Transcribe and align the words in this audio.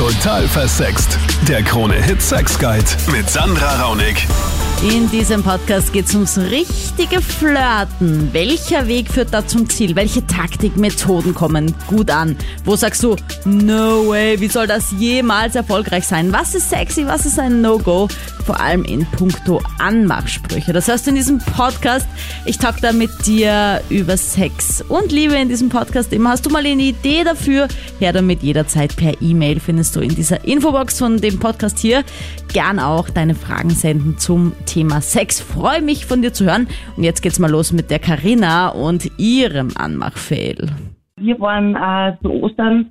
Total 0.00 0.48
versext. 0.48 1.18
Der 1.46 1.62
Krone-Hit 1.62 2.22
Sex 2.22 2.58
Guide 2.58 2.86
mit 3.12 3.28
Sandra 3.28 3.82
Raunig. 3.82 4.26
In 4.82 5.10
diesem 5.10 5.42
Podcast 5.42 5.92
geht 5.92 6.06
es 6.06 6.14
ums 6.14 6.38
richtige 6.38 7.20
Flirten. 7.20 8.32
Welcher 8.32 8.88
Weg 8.88 9.10
führt 9.12 9.28
da 9.30 9.46
zum 9.46 9.68
Ziel? 9.68 9.94
Welche 9.94 10.26
Taktik, 10.26 10.78
Methoden 10.78 11.34
kommen 11.34 11.74
gut 11.86 12.10
an? 12.10 12.34
Wo 12.64 12.76
sagst 12.76 13.02
du, 13.02 13.14
no 13.44 14.08
way, 14.08 14.40
wie 14.40 14.48
soll 14.48 14.66
das 14.66 14.90
jemals 14.98 15.54
erfolgreich 15.54 16.06
sein? 16.06 16.32
Was 16.32 16.54
ist 16.54 16.70
sexy, 16.70 17.06
was 17.06 17.26
ist 17.26 17.38
ein 17.38 17.60
No-Go? 17.60 18.08
Vor 18.46 18.58
allem 18.58 18.82
in 18.84 19.04
puncto 19.04 19.60
Anmachsprüche. 19.78 20.72
Das 20.72 20.86
du 20.86 21.10
in 21.10 21.16
diesem 21.16 21.40
Podcast. 21.40 22.06
Ich 22.46 22.56
talk 22.56 22.80
da 22.80 22.92
mit 22.92 23.10
dir 23.26 23.82
über 23.90 24.16
Sex 24.16 24.82
und 24.88 25.12
Liebe 25.12 25.34
in 25.34 25.50
diesem 25.50 25.68
Podcast 25.68 26.10
immer. 26.14 26.30
Hast 26.30 26.46
du 26.46 26.50
mal 26.50 26.64
eine 26.64 26.82
Idee 26.82 27.22
dafür? 27.22 27.68
Her 27.98 28.14
damit 28.14 28.42
jederzeit 28.42 28.96
per 28.96 29.20
E-Mail 29.20 29.60
findest 29.60 29.94
du 29.94 30.00
in 30.00 30.14
dieser 30.14 30.42
Infobox 30.42 30.98
von 30.98 31.20
dem 31.20 31.38
Podcast 31.38 31.78
hier. 31.78 32.02
Gern 32.52 32.80
auch 32.80 33.08
deine 33.08 33.34
Fragen 33.34 33.70
senden 33.70 34.18
zum 34.18 34.52
Thema 34.66 35.00
Sex. 35.00 35.40
Freue 35.40 35.82
mich 35.82 36.06
von 36.06 36.20
dir 36.20 36.32
zu 36.32 36.44
hören. 36.44 36.66
Und 36.96 37.04
jetzt 37.04 37.22
geht's 37.22 37.38
mal 37.38 37.50
los 37.50 37.72
mit 37.72 37.90
der 37.90 38.00
Karina 38.00 38.70
und 38.70 39.08
ihrem 39.18 39.70
Anmachfail. 39.76 40.68
Wir 41.16 41.38
waren 41.38 41.76
äh, 41.76 42.16
zu 42.22 42.30
Ostern, 42.30 42.90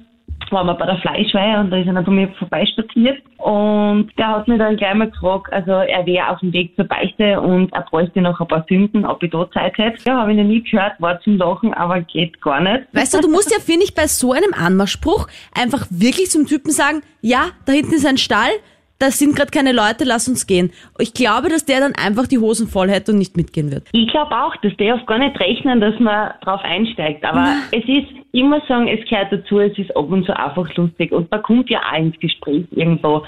waren 0.51 0.67
wir 0.67 0.75
bei 0.75 0.85
der 0.85 0.97
Fleischweihe 0.97 1.59
und 1.59 1.71
da 1.71 1.77
ist 1.77 1.87
einer 1.87 2.03
von 2.03 2.15
mir 2.15 2.29
vorbeispaziert 2.39 3.21
und 3.37 4.09
der 4.17 4.27
hat 4.27 4.47
mich 4.47 4.57
dann 4.57 4.77
gleich 4.77 4.93
mal 4.95 5.09
gefragt, 5.09 5.51
also 5.51 5.71
er 5.71 6.05
wäre 6.05 6.29
auf 6.29 6.39
dem 6.39 6.53
Weg 6.53 6.75
zur 6.75 6.85
Beichte 6.85 7.39
und 7.41 7.71
er 7.73 7.81
bräuchte 7.81 8.21
noch 8.21 8.39
ein 8.39 8.47
paar 8.47 8.65
Sünden, 8.67 9.05
ob 9.05 9.21
ich 9.23 9.31
da 9.31 9.49
Zeit 9.51 9.77
hätte. 9.77 9.97
Ja, 10.05 10.21
habe 10.21 10.31
ich 10.31 10.37
noch 10.37 10.45
nie 10.45 10.63
gehört, 10.63 10.93
war 10.99 11.19
zum 11.21 11.37
Lachen, 11.37 11.73
aber 11.73 12.01
geht 12.01 12.41
gar 12.41 12.61
nicht. 12.61 12.87
Weißt 12.93 13.13
du, 13.13 13.21
du 13.21 13.29
musst 13.29 13.51
ja, 13.51 13.59
finde 13.59 13.83
ich, 13.83 13.93
bei 13.93 14.07
so 14.07 14.31
einem 14.31 14.53
Anmachspruch 14.53 15.27
einfach 15.53 15.85
wirklich 15.89 16.29
zum 16.31 16.47
Typen 16.47 16.71
sagen, 16.71 17.01
ja, 17.21 17.47
da 17.65 17.73
hinten 17.73 17.93
ist 17.93 18.05
ein 18.05 18.17
Stall, 18.17 18.51
da 18.99 19.11
sind 19.11 19.35
gerade 19.35 19.49
keine 19.51 19.71
Leute, 19.71 20.03
lass 20.03 20.27
uns 20.27 20.45
gehen. 20.45 20.71
Ich 20.99 21.13
glaube, 21.13 21.47
dass 21.47 21.65
der 21.65 21.79
dann 21.79 21.95
einfach 21.95 22.27
die 22.27 22.37
Hosen 22.37 22.67
voll 22.67 22.89
hätte 22.89 23.13
und 23.13 23.17
nicht 23.17 23.37
mitgehen 23.37 23.71
wird. 23.71 23.87
Ich 23.93 24.09
glaube 24.09 24.35
auch, 24.35 24.55
dass 24.57 24.75
der 24.75 24.95
auf 24.95 25.05
gar 25.05 25.17
nicht 25.17 25.39
rechnen, 25.39 25.79
dass 25.79 25.97
man 25.99 26.33
drauf 26.41 26.59
einsteigt. 26.63 27.23
Aber 27.23 27.55
es 27.71 27.83
ist 27.85 28.09
immer 28.33 28.61
sagen, 28.67 28.89
es 28.89 29.07
gehört 29.09 29.31
dazu, 29.31 29.59
es 29.59 29.77
ist 29.77 29.95
ab 29.95 30.11
und 30.11 30.25
zu 30.25 30.37
einfach 30.37 30.75
lustig. 30.75 31.13
Und 31.13 31.31
man 31.31 31.41
kommt 31.41 31.69
ja 31.69 31.79
auch 31.79 31.97
ins 31.97 32.19
Gespräch 32.19 32.65
irgendwo. 32.71 33.23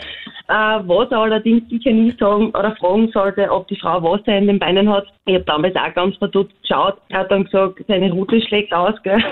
Äh, 0.49 0.53
was 0.53 1.09
er 1.09 1.19
allerdings 1.19 1.69
sicher 1.69 1.91
nie 1.91 2.11
sagen 2.19 2.49
oder 2.49 2.75
fragen 2.75 3.09
sollte, 3.13 3.49
ob 3.49 3.69
die 3.69 3.79
Frau 3.79 4.03
Wasser 4.03 4.37
in 4.37 4.47
den 4.47 4.59
Beinen 4.59 4.89
hat. 4.89 5.07
Ich 5.25 5.35
habe 5.35 5.45
damals 5.45 5.75
auch 5.77 5.93
ganz 5.93 6.17
verdutzt 6.17 6.53
geschaut. 6.61 6.97
Er 7.07 7.19
hat 7.19 7.31
dann 7.31 7.45
gesagt, 7.45 7.81
seine 7.87 8.11
Route 8.11 8.41
schlägt 8.41 8.73
aus, 8.73 9.01
gell. 9.03 9.23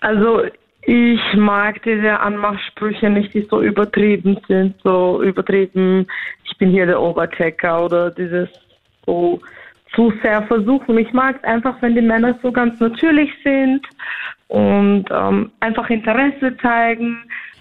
Also 0.00 0.42
ich 0.86 1.20
mag 1.34 1.82
diese 1.82 2.20
Anmachsprüche 2.20 3.08
nicht, 3.08 3.32
die 3.32 3.46
so 3.50 3.62
übertrieben 3.62 4.38
sind, 4.48 4.74
so 4.82 5.22
übertrieben, 5.22 6.06
ich 6.44 6.58
bin 6.58 6.70
hier 6.70 6.86
der 6.86 7.00
Oberchecker 7.00 7.84
oder 7.84 8.10
dieses 8.10 8.48
so 9.06 9.40
zu 9.94 10.12
sehr 10.22 10.42
versuchen. 10.42 10.98
Ich 10.98 11.12
mag 11.12 11.36
es 11.36 11.44
einfach, 11.44 11.80
wenn 11.80 11.94
die 11.94 12.02
Männer 12.02 12.38
so 12.42 12.52
ganz 12.52 12.78
natürlich 12.80 13.30
sind 13.42 13.80
und 14.48 15.06
ähm, 15.10 15.52
einfach 15.60 15.88
Interesse 15.88 16.56
zeigen. 16.60 17.16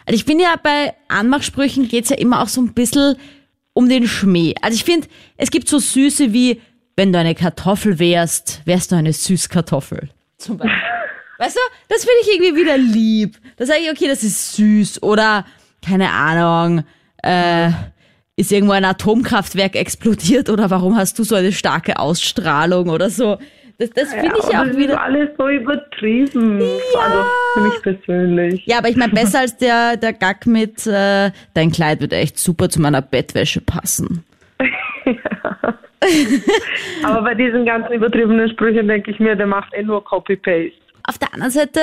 Also 0.05 0.15
ich 0.15 0.25
finde 0.25 0.43
ja, 0.43 0.55
bei 0.61 0.93
Anmachsprüchen 1.07 1.87
geht's 1.87 2.09
ja 2.09 2.17
immer 2.17 2.41
auch 2.41 2.47
so 2.47 2.61
ein 2.61 2.73
bisschen 2.73 3.15
um 3.73 3.87
den 3.87 4.05
Schmäh. 4.05 4.53
Also 4.61 4.75
ich 4.75 4.83
finde, 4.83 5.07
es 5.37 5.49
gibt 5.49 5.69
so 5.69 5.79
Süße 5.79 6.33
wie, 6.33 6.59
wenn 6.97 7.13
du 7.13 7.19
eine 7.19 7.35
Kartoffel 7.35 7.99
wärst, 7.99 8.61
wärst 8.65 8.91
du 8.91 8.95
eine 8.95 9.13
Süßkartoffel. 9.13 10.09
Zum 10.37 10.57
Beispiel. 10.57 10.77
Weißt 11.37 11.55
du, 11.55 11.61
das 11.89 12.05
finde 12.05 12.19
ich 12.21 12.33
irgendwie 12.33 12.61
wieder 12.61 12.77
lieb. 12.77 13.37
Da 13.57 13.65
sage 13.65 13.79
ich, 13.83 13.91
okay, 13.91 14.07
das 14.07 14.23
ist 14.23 14.53
süß. 14.55 15.03
Oder, 15.03 15.45
keine 15.85 16.11
Ahnung, 16.11 16.83
äh, 17.23 17.69
ist 18.35 18.51
irgendwo 18.51 18.73
ein 18.73 18.85
Atomkraftwerk 18.85 19.75
explodiert 19.75 20.49
oder 20.49 20.69
warum 20.69 20.97
hast 20.97 21.19
du 21.19 21.23
so 21.23 21.35
eine 21.35 21.51
starke 21.51 21.99
Ausstrahlung 21.99 22.89
oder 22.89 23.09
so. 23.09 23.37
Das, 23.79 23.89
das 23.91 24.13
finde 24.13 24.35
ich 24.37 24.55
aber 24.55 24.63
auch 24.63 24.67
das 24.67 24.77
wieder. 24.77 24.93
ist 24.93 24.99
alles 24.99 25.29
so 25.37 25.47
übertrieben. 25.49 26.61
Also 27.01 27.25
für 27.53 27.61
mich 27.61 27.81
persönlich. 27.81 28.65
Ja, 28.65 28.77
aber 28.77 28.89
ich 28.89 28.95
meine, 28.95 29.13
besser 29.13 29.39
als 29.39 29.57
der, 29.57 29.97
der 29.97 30.13
Gag 30.13 30.45
mit, 30.45 30.85
äh, 30.85 31.31
dein 31.53 31.71
Kleid 31.71 31.99
wird 32.01 32.13
echt 32.13 32.37
super 32.37 32.69
zu 32.69 32.79
meiner 32.81 33.01
Bettwäsche 33.01 33.61
passen. 33.61 34.23
Aber 37.03 37.21
bei 37.21 37.33
diesen 37.33 37.65
ganzen 37.65 37.93
übertriebenen 37.93 38.49
Sprüchen 38.49 38.87
denke 38.87 39.11
ich 39.11 39.19
mir, 39.19 39.35
der 39.35 39.47
macht 39.47 39.73
eh 39.73 39.83
nur 39.83 40.03
Copy-Paste. 40.03 40.82
Auf 41.07 41.17
der 41.17 41.33
anderen 41.33 41.51
Seite, 41.51 41.79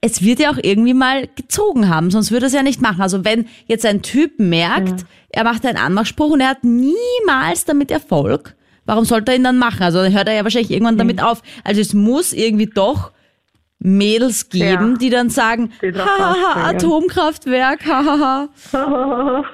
es 0.00 0.22
wird 0.22 0.40
ja 0.40 0.50
auch 0.50 0.58
irgendwie 0.62 0.94
mal 0.94 1.28
gezogen 1.36 1.88
haben, 1.88 2.10
sonst 2.10 2.30
würde 2.30 2.46
er 2.46 2.48
es 2.48 2.54
ja 2.54 2.62
nicht 2.62 2.80
machen. 2.82 3.00
Also 3.02 3.24
wenn 3.24 3.46
jetzt 3.66 3.84
ein 3.86 4.02
Typ 4.02 4.38
merkt, 4.38 5.04
er 5.30 5.44
macht 5.44 5.64
einen 5.66 5.78
Anmachspruch 5.78 6.30
und 6.30 6.40
er 6.40 6.50
hat 6.50 6.64
niemals 6.64 7.64
damit 7.64 7.90
Erfolg, 7.90 8.54
warum 8.86 9.04
sollte 9.04 9.32
er 9.32 9.36
ihn 9.38 9.44
dann 9.44 9.58
machen? 9.58 9.82
Also 9.82 10.02
dann 10.02 10.12
hört 10.12 10.28
er 10.28 10.34
ja 10.34 10.44
wahrscheinlich 10.44 10.70
irgendwann 10.70 10.98
damit 10.98 11.22
auf. 11.22 11.42
Also 11.64 11.80
es 11.80 11.94
muss 11.94 12.32
irgendwie 12.32 12.66
doch 12.66 13.12
Mädels 13.80 14.48
geben, 14.48 14.92
Ja. 14.92 14.98
die 14.98 15.10
dann 15.10 15.30
sagen, 15.30 15.70
hahaha. 15.82 16.70
Atomkraftwerk, 16.70 17.86
hahaha. 17.86 18.48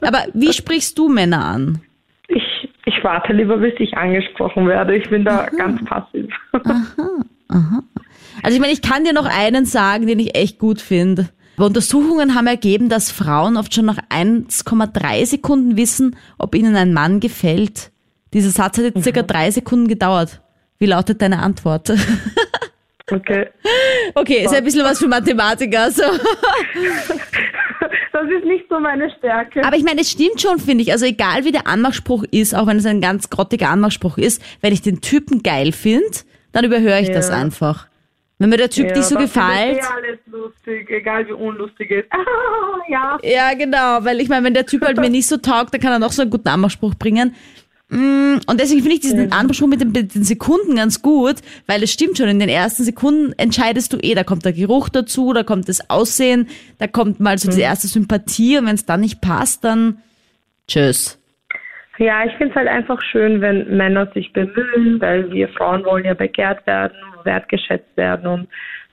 Aber 0.00 0.18
wie 0.34 0.52
sprichst 0.52 0.96
du 0.98 1.08
Männer 1.08 1.44
an? 1.44 1.80
Ich, 2.28 2.42
ich 2.84 2.94
warte 3.02 3.32
lieber, 3.32 3.56
bis 3.58 3.74
ich 3.80 3.96
angesprochen 3.96 4.68
werde. 4.68 4.96
Ich 4.96 5.08
bin 5.10 5.24
da 5.24 5.46
ganz 5.46 5.84
passiv. 5.84 6.32
Also 8.42 8.54
ich 8.54 8.60
meine, 8.60 8.72
ich 8.72 8.82
kann 8.82 9.04
dir 9.04 9.12
noch 9.12 9.26
einen 9.26 9.66
sagen, 9.66 10.06
den 10.06 10.18
ich 10.18 10.36
echt 10.36 10.58
gut 10.58 10.80
finde. 10.80 11.28
Aber 11.56 11.66
Untersuchungen 11.66 12.34
haben 12.34 12.46
ergeben, 12.46 12.88
dass 12.88 13.10
Frauen 13.10 13.56
oft 13.56 13.74
schon 13.74 13.84
nach 13.84 13.98
1,3 14.08 15.26
Sekunden 15.26 15.76
wissen, 15.76 16.16
ob 16.38 16.54
ihnen 16.54 16.74
ein 16.76 16.94
Mann 16.94 17.20
gefällt. 17.20 17.90
Dieser 18.32 18.50
Satz 18.50 18.78
hat 18.78 18.84
jetzt 18.84 19.02
circa 19.02 19.22
drei 19.22 19.50
Sekunden 19.50 19.88
gedauert. 19.88 20.40
Wie 20.78 20.86
lautet 20.86 21.20
deine 21.20 21.40
Antwort? 21.40 21.92
Okay. 23.12 23.48
Okay, 24.14 24.44
ist 24.44 24.52
ja 24.52 24.58
ein 24.58 24.64
bisschen 24.64 24.84
was 24.84 25.00
für 25.00 25.08
Mathematiker. 25.08 25.90
So. 25.90 26.02
Das 28.12 28.24
ist 28.24 28.44
nicht 28.44 28.66
so 28.68 28.78
meine 28.78 29.10
Stärke. 29.18 29.64
Aber 29.64 29.76
ich 29.76 29.84
meine, 29.84 30.02
es 30.02 30.10
stimmt 30.10 30.40
schon, 30.40 30.58
finde 30.58 30.82
ich. 30.82 30.92
Also 30.92 31.06
egal 31.06 31.44
wie 31.44 31.52
der 31.52 31.66
Anmachspruch 31.66 32.24
ist, 32.30 32.54
auch 32.54 32.66
wenn 32.66 32.76
es 32.76 32.84
ein 32.84 33.00
ganz 33.00 33.30
grottiger 33.30 33.70
Anmachspruch 33.70 34.18
ist, 34.18 34.42
wenn 34.60 34.72
ich 34.72 34.82
den 34.82 35.00
Typen 35.00 35.42
geil 35.42 35.72
finde, 35.72 36.04
dann 36.52 36.64
überhöre 36.64 37.00
ich 37.00 37.08
Ja. 37.08 37.14
das 37.14 37.30
einfach. 37.30 37.86
Wenn 38.38 38.48
mir 38.48 38.56
der 38.56 38.70
Typ 38.70 38.88
Ja, 38.88 38.96
nicht 38.96 39.04
so 39.06 39.16
gefällt. 39.16 39.78
ist 39.78 39.84
eh 39.84 39.92
alles 39.92 40.18
lustig, 40.26 40.88
egal 40.90 41.26
wie 41.28 41.32
unlustig 41.32 41.90
es 41.90 42.04
ist. 42.04 42.12
Ah, 42.12 42.18
ja. 42.88 43.18
Ja, 43.22 43.54
genau, 43.54 44.02
weil 44.04 44.20
ich 44.20 44.28
meine, 44.30 44.46
wenn 44.46 44.54
der 44.54 44.64
Typ 44.66 44.82
halt 44.82 44.96
mir 44.98 45.10
nicht 45.10 45.26
so 45.26 45.36
taugt, 45.36 45.74
dann 45.74 45.80
kann 45.80 45.92
er 45.92 45.98
noch 45.98 46.12
so 46.12 46.22
einen 46.22 46.30
guten 46.30 46.48
Anmachspruch 46.48 46.94
bringen. 46.94 47.34
Mm, 47.90 48.36
Und 48.46 48.58
deswegen 48.60 48.80
finde 48.80 48.94
ich 48.94 49.00
diesen 49.00 49.30
Anmachspruch 49.32 49.66
mit 49.66 49.80
den, 49.82 49.90
mit 49.92 50.14
den 50.14 50.24
Sekunden 50.24 50.76
ganz 50.76 51.02
gut, 51.02 51.36
weil 51.66 51.82
es 51.82 51.92
stimmt 51.92 52.16
schon, 52.16 52.28
in 52.28 52.38
den 52.38 52.48
ersten 52.48 52.84
Sekunden 52.84 53.34
entscheidest 53.36 53.92
du 53.92 53.98
eh, 53.98 54.14
da 54.14 54.24
kommt 54.24 54.44
der 54.46 54.52
Geruch 54.54 54.88
dazu, 54.88 55.32
da 55.34 55.42
kommt 55.42 55.68
das 55.68 55.90
Aussehen, 55.90 56.48
da 56.78 56.86
kommt 56.86 57.20
mal 57.20 57.36
so 57.36 57.48
diese 57.50 57.60
erste 57.62 57.88
Sympathie 57.88 58.56
und 58.58 58.66
wenn 58.66 58.76
es 58.76 58.86
dann 58.86 59.00
nicht 59.00 59.20
passt, 59.20 59.64
dann 59.64 59.98
tschüss. 60.66 61.18
Ja, 62.00 62.24
ich 62.24 62.32
finde 62.36 62.48
es 62.48 62.56
halt 62.56 62.68
einfach 62.68 62.98
schön, 63.02 63.42
wenn 63.42 63.76
Männer 63.76 64.10
sich 64.14 64.32
bemühen, 64.32 64.98
weil 65.02 65.30
wir 65.32 65.48
Frauen 65.48 65.84
wollen 65.84 66.06
ja 66.06 66.14
begehrt 66.14 66.66
werden, 66.66 66.96
wertgeschätzt 67.24 67.94
werden 67.94 68.26
und 68.26 68.48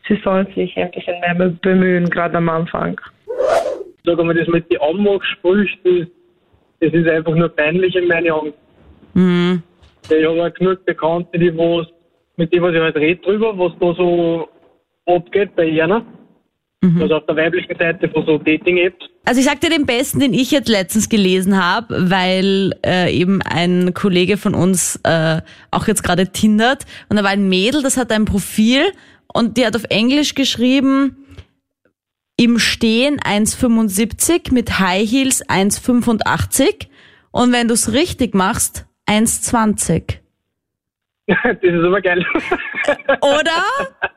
sie 0.09 0.19
sollen 0.25 0.45
sich 0.53 0.75
ein 0.75 0.91
bisschen 0.91 1.17
mehr 1.21 1.49
bemühen, 1.61 2.09
gerade 2.09 2.35
am 2.35 2.49
Anfang. 2.49 2.99
sag 4.03 4.19
einmal, 4.19 4.35
das 4.35 4.49
mit 4.49 4.69
den 4.69 4.81
Anmachsprüchen, 4.81 5.79
das, 5.85 6.07
das 6.81 6.93
ist 6.93 7.07
einfach 7.07 7.33
nur 7.33 7.47
peinlich 7.47 7.95
in 7.95 8.09
meinen 8.09 8.29
Augen. 8.29 8.53
Mhm. 9.13 9.63
Ich 10.09 10.25
habe 10.25 10.43
auch 10.43 10.53
genug 10.53 10.85
Bekannte, 10.85 11.39
die 11.39 11.57
was, 11.57 11.87
mit 12.35 12.53
denen 12.53 12.63
was 12.63 12.73
ich 12.73 12.81
halt 12.81 12.97
rede 12.97 13.21
drüber, 13.21 13.57
was 13.57 13.71
da 13.79 13.93
so 13.93 14.49
abgeht 15.05 15.55
bei 15.55 15.63
ihnen. 15.63 16.01
Also 16.99 17.15
auf 17.15 17.25
der 17.25 17.37
weiblichen 17.37 17.73
Seite 17.77 18.09
von 18.09 18.25
so 18.25 18.37
Dating-Apps. 18.37 19.09
Also 19.27 19.41
ich 19.41 19.45
sag 19.45 19.59
dir 19.59 19.69
den 19.69 19.85
besten, 19.85 20.21
den 20.21 20.33
ich 20.33 20.51
jetzt 20.51 20.69
letztens 20.69 21.09
gelesen 21.09 21.61
habe, 21.61 22.09
weil 22.09 22.73
äh, 22.85 23.13
eben 23.13 23.41
ein 23.41 23.93
Kollege 23.93 24.37
von 24.37 24.55
uns 24.55 25.01
äh, 25.03 25.41
auch 25.69 25.85
jetzt 25.85 26.01
gerade 26.01 26.31
tindert 26.31 26.85
und 27.09 27.17
da 27.17 27.23
war 27.23 27.31
ein 27.31 27.49
Mädel, 27.49 27.83
das 27.83 27.97
hat 27.97 28.09
ein 28.13 28.23
Profil 28.23 28.89
und 29.27 29.57
die 29.57 29.65
hat 29.65 29.75
auf 29.75 29.83
Englisch 29.89 30.33
geschrieben, 30.33 31.17
im 32.37 32.57
Stehen 32.57 33.19
1,75, 33.19 34.53
mit 34.53 34.79
High 34.79 35.11
Heels 35.11 35.45
1,85 35.45 36.87
und 37.31 37.51
wenn 37.51 37.67
du 37.67 37.73
es 37.73 37.91
richtig 37.91 38.33
machst, 38.33 38.85
1,20. 39.09 40.19
Das 41.27 41.57
ist 41.61 41.83
aber 41.83 42.01
geil. 42.01 42.25
Oder? 43.21 43.63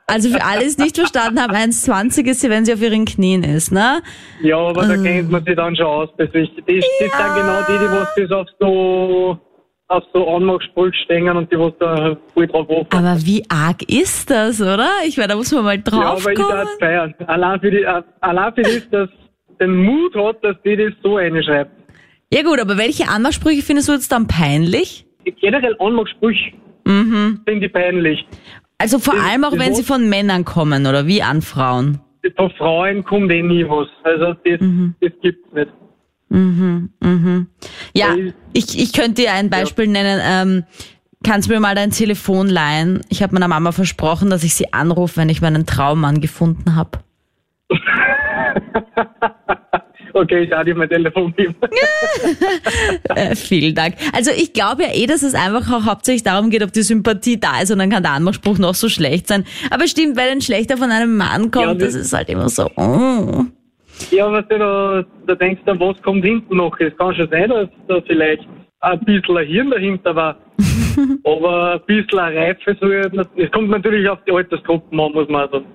Also 0.07 0.31
für 0.31 0.45
alle, 0.45 0.61
die 0.61 0.67
es 0.67 0.79
nicht 0.79 0.97
verstanden 0.97 1.41
haben, 1.41 1.53
1,20 1.55 2.27
ist 2.27 2.41
sie, 2.41 2.51
wenn 2.51 2.65
sie 2.65 2.73
auf 2.73 2.81
ihren 2.83 3.05
Knien 3.05 3.43
ist, 3.43 3.73
ne? 3.73 4.01
ja, 4.43 4.57
aber 4.59 4.87
da 4.87 4.97
kennt 4.97 5.31
man 5.31 5.45
sich 5.45 5.57
dann 5.57 5.75
schon 5.77 5.87
aus. 5.87 6.09
Das, 6.19 6.29
ist, 6.29 6.51
das, 6.57 6.67
das 6.67 6.85
sind 6.99 7.13
genau 7.35 7.61
die, 7.69 7.79
die 7.79 7.91
was 7.91 8.15
das 8.17 8.31
auf 8.31 8.47
so, 8.61 9.39
auf 9.89 10.05
so 10.15 10.29
Anmachsprüche 10.29 10.95
stehen 11.05 11.29
und 11.29 11.51
die 11.53 11.59
was 11.59 11.73
da 11.81 12.17
voll 12.35 12.47
drauf 12.47 12.69
hoffen. 12.69 12.89
Aber 12.93 13.17
wie 13.25 13.43
arg 13.49 13.83
ist 13.89 14.31
das, 14.31 14.61
oder? 14.61 14.89
Ich 15.07 15.17
meine, 15.17 15.29
da 15.29 15.37
muss 15.37 15.53
man 15.53 15.65
mal 15.65 15.77
Ja, 15.77 15.83
drauf 15.83 16.21
aber 16.23 16.33
ich 16.33 16.39
kommen. 16.39 16.51
darf 16.51 16.69
feiern. 16.79 17.15
Allein 17.27 17.61
für, 17.61 17.71
die, 17.71 17.87
allein 18.21 18.55
für 18.55 18.63
das, 18.63 18.89
dass 18.91 19.09
den 19.61 19.75
Mut 19.77 20.15
hat, 20.15 20.43
dass 20.45 20.57
die 20.65 20.77
das 20.77 20.93
so 21.03 21.17
reinschreibt. 21.17 21.71
Ja 22.33 22.43
gut, 22.43 22.61
aber 22.61 22.79
welche 22.79 23.09
Anmachsprüche 23.09 23.63
findest 23.63 23.89
du 23.89 23.93
jetzt 23.93 24.13
dann 24.13 24.29
peinlich? 24.29 25.05
Generell 25.41 25.77
Anmachsprüche 25.81 26.53
Mhm. 26.91 27.41
finde 27.47 27.67
ich 27.67 27.73
peinlich. 27.73 28.27
Also 28.79 28.99
vor 28.99 29.15
Das- 29.15 29.25
allem 29.25 29.45
auch, 29.45 29.53
wenn 29.59 29.75
sie 29.75 29.83
von 29.83 30.09
Männern 30.09 30.45
kommen 30.45 30.87
oder 30.87 31.07
wie 31.07 31.23
an 31.23 31.43
Frauen. 31.43 32.01
Von 32.37 32.51
Frauen 32.53 33.05
kommt 33.05 33.31
eh 33.33 33.43
nie 33.43 33.65
was. 33.69 33.89
Also 34.05 34.35
das, 34.45 34.61
Mhm. 34.61 34.95
das 35.01 35.13
gibt's 35.23 35.53
nicht. 35.53 35.71
Ja, 37.95 38.09
Weil- 38.11 38.35
ich, 38.53 38.79
ich 38.79 38.93
könnte 38.93 39.23
dir 39.23 39.33
ein 39.33 39.51
Beispiel 39.51 39.87
nennen. 39.89 40.21
Ähm, 40.23 40.65
kannst 41.25 41.49
du 41.49 41.55
mir 41.55 41.61
mal 41.61 41.75
dein 41.75 41.91
Telefon 41.91 42.49
leihen? 42.49 43.01
Ich 43.09 43.23
habe 43.23 43.35
meiner 43.35 43.49
Mama 43.49 43.73
versprochen, 43.73 44.31
dass 44.31 44.45
ich 44.45 44.55
sie 44.55 44.73
anrufe, 44.73 45.17
wenn 45.19 45.29
ich 45.29 45.41
meinen 45.43 45.67
Traummann 45.67 46.21
gefunden 46.21 46.77
habe. 46.77 47.01
Okay, 50.21 50.43
ich 50.45 50.53
hatte 50.53 50.75
mein 50.75 50.89
Telefon. 50.89 51.35
Äh, 53.15 53.35
vielen 53.37 53.75
Dank. 53.75 53.95
Also 54.13 54.31
ich 54.31 54.53
glaube 54.53 54.83
ja 54.83 54.89
eh, 54.95 55.07
dass 55.07 55.23
es 55.23 55.35
einfach 55.35 55.71
auch 55.73 55.87
hauptsächlich 55.87 56.23
darum 56.25 56.51
geht, 56.51 56.63
ob 56.63 56.73
die 56.73 56.83
Sympathie 56.83 57.41
da 57.41 57.61
ist 57.63 57.71
und 57.71 57.79
dann 57.79 57.89
kann 57.91 58.03
der 58.03 58.13
Anmachspruch 58.13 58.59
noch 58.59 58.75
so 58.75 58.89
schlecht 58.89 59.29
sein. 59.29 59.45
Aber 59.71 59.87
stimmt, 59.89 60.17
wenn 60.17 60.29
ein 60.29 60.41
schlechter 60.43 60.77
von 60.77 60.91
einem 60.91 61.17
Mann 61.17 61.51
kommt, 61.51 61.65
Ja, 61.67 61.75
das 61.75 61.95
das- 61.95 62.03
ist 62.07 62.13
halt 62.13 62.29
immer 62.29 62.49
so. 62.49 62.69
Oh. 62.77 63.45
Ja, 64.11 64.31
was 64.33 64.47
du, 64.49 64.59
da, 64.59 65.05
da 65.27 65.35
denkst 65.35 65.63
du, 65.67 65.79
was 65.79 66.01
kommt 66.03 66.25
hinten 66.25 66.57
noch? 66.57 66.79
Es 66.81 66.97
kann 66.97 67.15
schon 67.15 67.29
sein, 67.31 67.49
dass 67.51 67.69
da 67.89 68.01
vielleicht 68.07 68.47
ein 68.81 69.01
bisschen 69.01 69.37
ein 69.37 69.47
Hirn 69.47 69.71
dahinter 69.71 70.15
war. 70.17 70.37
Aber 71.25 71.75
ein 71.75 71.81
bisschen 71.87 72.19
eine 72.19 72.37
Reife 72.37 72.77
soll, 72.81 73.11
es 73.37 73.51
kommt 73.53 73.71
natürlich 73.71 74.09
auf 74.09 74.19
die 74.27 74.33
Altersgruppen 74.33 74.99
an, 75.01 75.13
muss 75.13 75.29
man 75.29 75.51
sagen. 75.51 75.67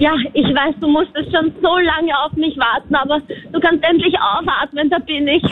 Ja, 0.00 0.12
ich 0.32 0.44
weiß, 0.46 0.74
du 0.80 0.88
musstest 0.88 1.30
schon 1.30 1.52
so 1.62 1.78
lange 1.78 2.18
auf 2.24 2.32
mich 2.32 2.56
warten, 2.56 2.96
aber 2.96 3.20
du 3.52 3.60
kannst 3.60 3.84
endlich 3.84 4.14
aufatmen, 4.20 4.90
da 4.90 4.98
bin 4.98 5.28
ich. 5.28 5.42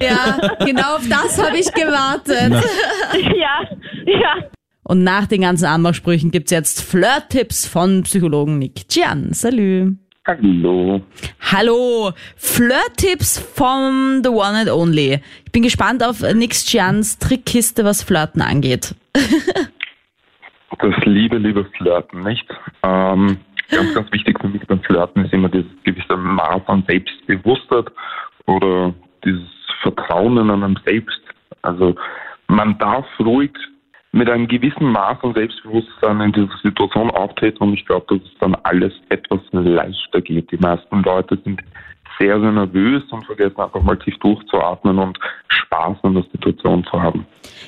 Ja, 0.00 0.36
genau 0.64 0.96
auf 0.96 1.08
das 1.08 1.40
habe 1.40 1.58
ich 1.58 1.72
gewartet. 1.72 2.52
Ja, 3.36 3.68
ja. 4.06 4.34
Und 4.82 5.04
nach 5.04 5.26
den 5.26 5.42
ganzen 5.42 5.66
Anmachsprüchen 5.66 6.32
gibt's 6.32 6.50
jetzt 6.50 6.82
Flirt-Tipps 6.82 7.68
von 7.68 8.02
Psychologen 8.02 8.58
Nick 8.58 8.88
Gian. 8.88 9.32
Salü. 9.32 9.92
Hallo. 10.26 11.00
Hallo, 11.52 12.10
Flirt-Tipps 12.36 13.38
vom 13.38 14.22
The 14.24 14.30
One 14.30 14.58
and 14.58 14.70
Only. 14.70 15.20
Ich 15.44 15.52
bin 15.52 15.62
gespannt 15.62 16.02
auf 16.02 16.20
Nick 16.34 16.52
Gians 16.52 17.18
Trickkiste, 17.18 17.84
was 17.84 18.02
Flirten 18.02 18.42
angeht. 18.42 18.94
Das 20.80 20.92
liebe, 21.04 21.38
liebe 21.38 21.64
Flirten, 21.76 22.24
nicht? 22.24 22.44
Ähm, 22.82 23.38
ganz, 23.70 23.94
ganz 23.94 24.12
wichtig 24.12 24.38
für 24.40 24.48
mich 24.48 24.66
beim 24.66 24.80
Flirten 24.82 25.24
ist 25.24 25.32
immer 25.32 25.48
dieses 25.48 25.70
gewisse 25.84 26.16
Maß 26.16 26.62
an 26.66 26.84
Selbstbewusstheit 26.86 27.86
oder 28.46 28.94
dieses 29.24 29.48
Vertrauen 29.82 30.36
in 30.38 30.50
einem 30.50 30.78
selbst. 30.84 31.20
Also 31.62 31.94
man 32.48 32.78
darf 32.78 33.06
ruhig 33.20 33.52
mit 34.12 34.30
einem 34.30 34.46
gewissen 34.46 34.92
Maß 34.92 35.18
an 35.22 35.34
Selbstbewusstsein 35.34 36.20
in 36.20 36.32
dieser 36.32 36.56
Situation 36.62 37.10
auftreten 37.10 37.64
und 37.64 37.74
ich 37.74 37.84
glaube, 37.84 38.06
dass 38.08 38.26
es 38.26 38.38
dann 38.38 38.54
alles 38.62 38.92
etwas 39.08 39.40
leichter 39.52 40.20
geht. 40.20 40.52
Die 40.52 40.56
meisten 40.56 41.02
Leute 41.02 41.38
sind 41.44 41.60
sehr, 42.18 42.40
sehr 42.40 42.52
nervös 42.52 43.02
und 43.10 43.24
vergessen 43.24 43.60
einfach 43.60 43.82
mal 43.82 43.98
tief 43.98 44.16
durchzuatmen 44.18 44.98
und 44.98 45.18
Spaß 45.48 45.98
an 46.02 46.14
der 46.14 46.24
Situation 46.32 46.84
zu 46.84 47.00
haben. 47.00 47.26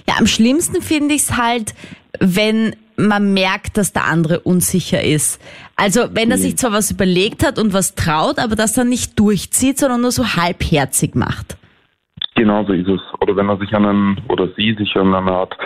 Ja, 0.08 0.14
am 0.18 0.26
schlimmsten 0.26 0.82
finde 0.82 1.14
ich 1.14 1.22
es 1.22 1.36
halt, 1.36 1.74
wenn 2.20 2.74
man 2.96 3.34
merkt, 3.34 3.76
dass 3.76 3.92
der 3.92 4.06
andere 4.06 4.40
unsicher 4.40 5.02
ist. 5.02 5.40
Also 5.76 6.08
wenn 6.12 6.30
er 6.30 6.38
sich 6.38 6.56
zwar 6.56 6.72
was 6.72 6.90
überlegt 6.90 7.44
hat 7.44 7.58
und 7.58 7.74
was 7.74 7.94
traut, 7.94 8.38
aber 8.38 8.56
das 8.56 8.72
dann 8.72 8.88
nicht 8.88 9.18
durchzieht, 9.18 9.78
sondern 9.78 10.00
nur 10.00 10.12
so 10.12 10.24
halbherzig 10.24 11.14
macht. 11.14 11.58
Genauso 12.34 12.72
ist 12.72 12.88
es. 12.88 13.00
Oder 13.20 13.36
wenn 13.36 13.48
er 13.48 13.58
sich 13.58 13.72
an 13.74 13.86
einen, 13.86 14.22
oder 14.28 14.48
sie 14.56 14.74
sich 14.74 14.94
an 14.96 15.14
eine 15.14 15.30
Art 15.30 15.56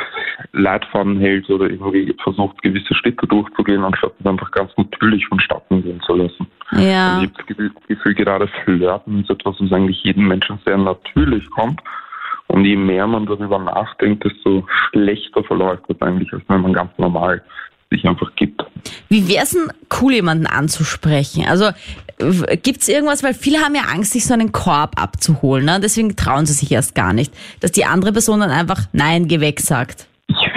Leitfaden 0.52 1.19
hält 1.20 1.48
oder 1.50 1.69
irgendwie 1.69 2.14
versucht, 2.22 2.60
gewisse 2.62 2.94
Schritte 2.94 3.26
durchzugehen, 3.26 3.84
anstatt 3.84 4.12
es 4.19 4.26
einfach 4.26 4.50
ganz 4.50 4.70
natürlich 4.76 5.26
vonstatten 5.26 5.82
gehen 5.82 6.00
zu 6.06 6.14
lassen. 6.14 6.46
Ja. 6.72 7.14
Also 7.14 7.22
ich 7.22 7.31
habe 7.31 7.32
das 7.37 7.46
Gefühl- 7.46 8.14
gerade 8.14 8.48
Flirten 8.64 9.20
ist 9.20 9.31
etwas, 9.31 9.56
was 9.58 9.72
eigentlich 9.72 10.02
jedem 10.02 10.28
Menschen 10.28 10.58
sehr 10.64 10.78
natürlich 10.78 11.48
kommt. 11.50 11.81
Und 12.48 12.64
je 12.64 12.76
mehr 12.76 13.06
man 13.06 13.26
darüber 13.26 13.58
nachdenkt, 13.60 14.25
desto 14.25 14.66
schlechter 14.90 15.44
verläuft 15.44 15.84
das 15.88 16.00
eigentlich, 16.02 16.32
als 16.32 16.42
wenn 16.48 16.62
man 16.62 16.72
ganz 16.72 16.90
normal 16.98 17.42
sich 17.90 18.04
einfach 18.04 18.34
gibt. 18.37 18.64
Wie 19.08 19.28
wär's 19.28 19.50
denn 19.50 19.69
cool, 20.00 20.14
jemanden 20.14 20.46
anzusprechen? 20.46 21.44
Also 21.48 21.70
w- 22.19 22.56
gibt's 22.56 22.88
irgendwas, 22.88 23.22
weil 23.22 23.34
viele 23.34 23.58
haben 23.58 23.75
ja 23.75 23.82
Angst, 23.92 24.12
sich 24.12 24.25
so 24.26 24.34
einen 24.34 24.52
Korb 24.52 25.00
abzuholen, 25.00 25.64
ne? 25.64 25.81
deswegen 25.81 26.16
trauen 26.16 26.46
sie 26.46 26.52
sich 26.52 26.70
erst 26.72 26.94
gar 26.94 27.12
nicht, 27.12 27.32
dass 27.60 27.72
die 27.72 27.84
andere 27.84 28.12
Person 28.12 28.40
dann 28.40 28.50
einfach 28.50 28.81
Nein, 28.92 29.28
geh 29.28 29.40
weg 29.40 29.60
sagt. 29.60 30.06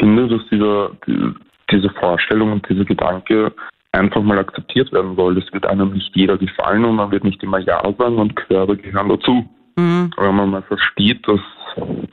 Ich 0.03 0.05
finde, 0.09 0.27
dass 0.27 0.45
dieser, 0.49 0.89
die- 1.07 1.33
diese 1.71 1.89
Vorstellung 1.91 2.51
und 2.51 2.67
dieser 2.67 2.83
Gedanke 2.83 3.53
einfach 3.93 4.21
mal 4.21 4.37
akzeptiert 4.37 4.91
werden 4.91 5.15
soll. 5.15 5.37
Es 5.37 5.53
wird 5.53 5.65
einem 5.65 5.93
nicht 5.93 6.13
jeder 6.13 6.37
gefallen 6.37 6.83
und 6.83 6.97
man 6.97 7.09
wird 7.09 7.23
nicht 7.23 7.41
immer 7.41 7.59
Ja 7.59 7.81
sagen 7.97 8.17
und 8.17 8.35
Körbe 8.35 8.75
gehören 8.75 9.07
dazu. 9.07 9.45
Aber 10.17 10.27
wenn 10.27 10.35
man 10.35 10.49
mal 10.49 10.61
versteht, 10.63 11.25
dass 11.25 11.39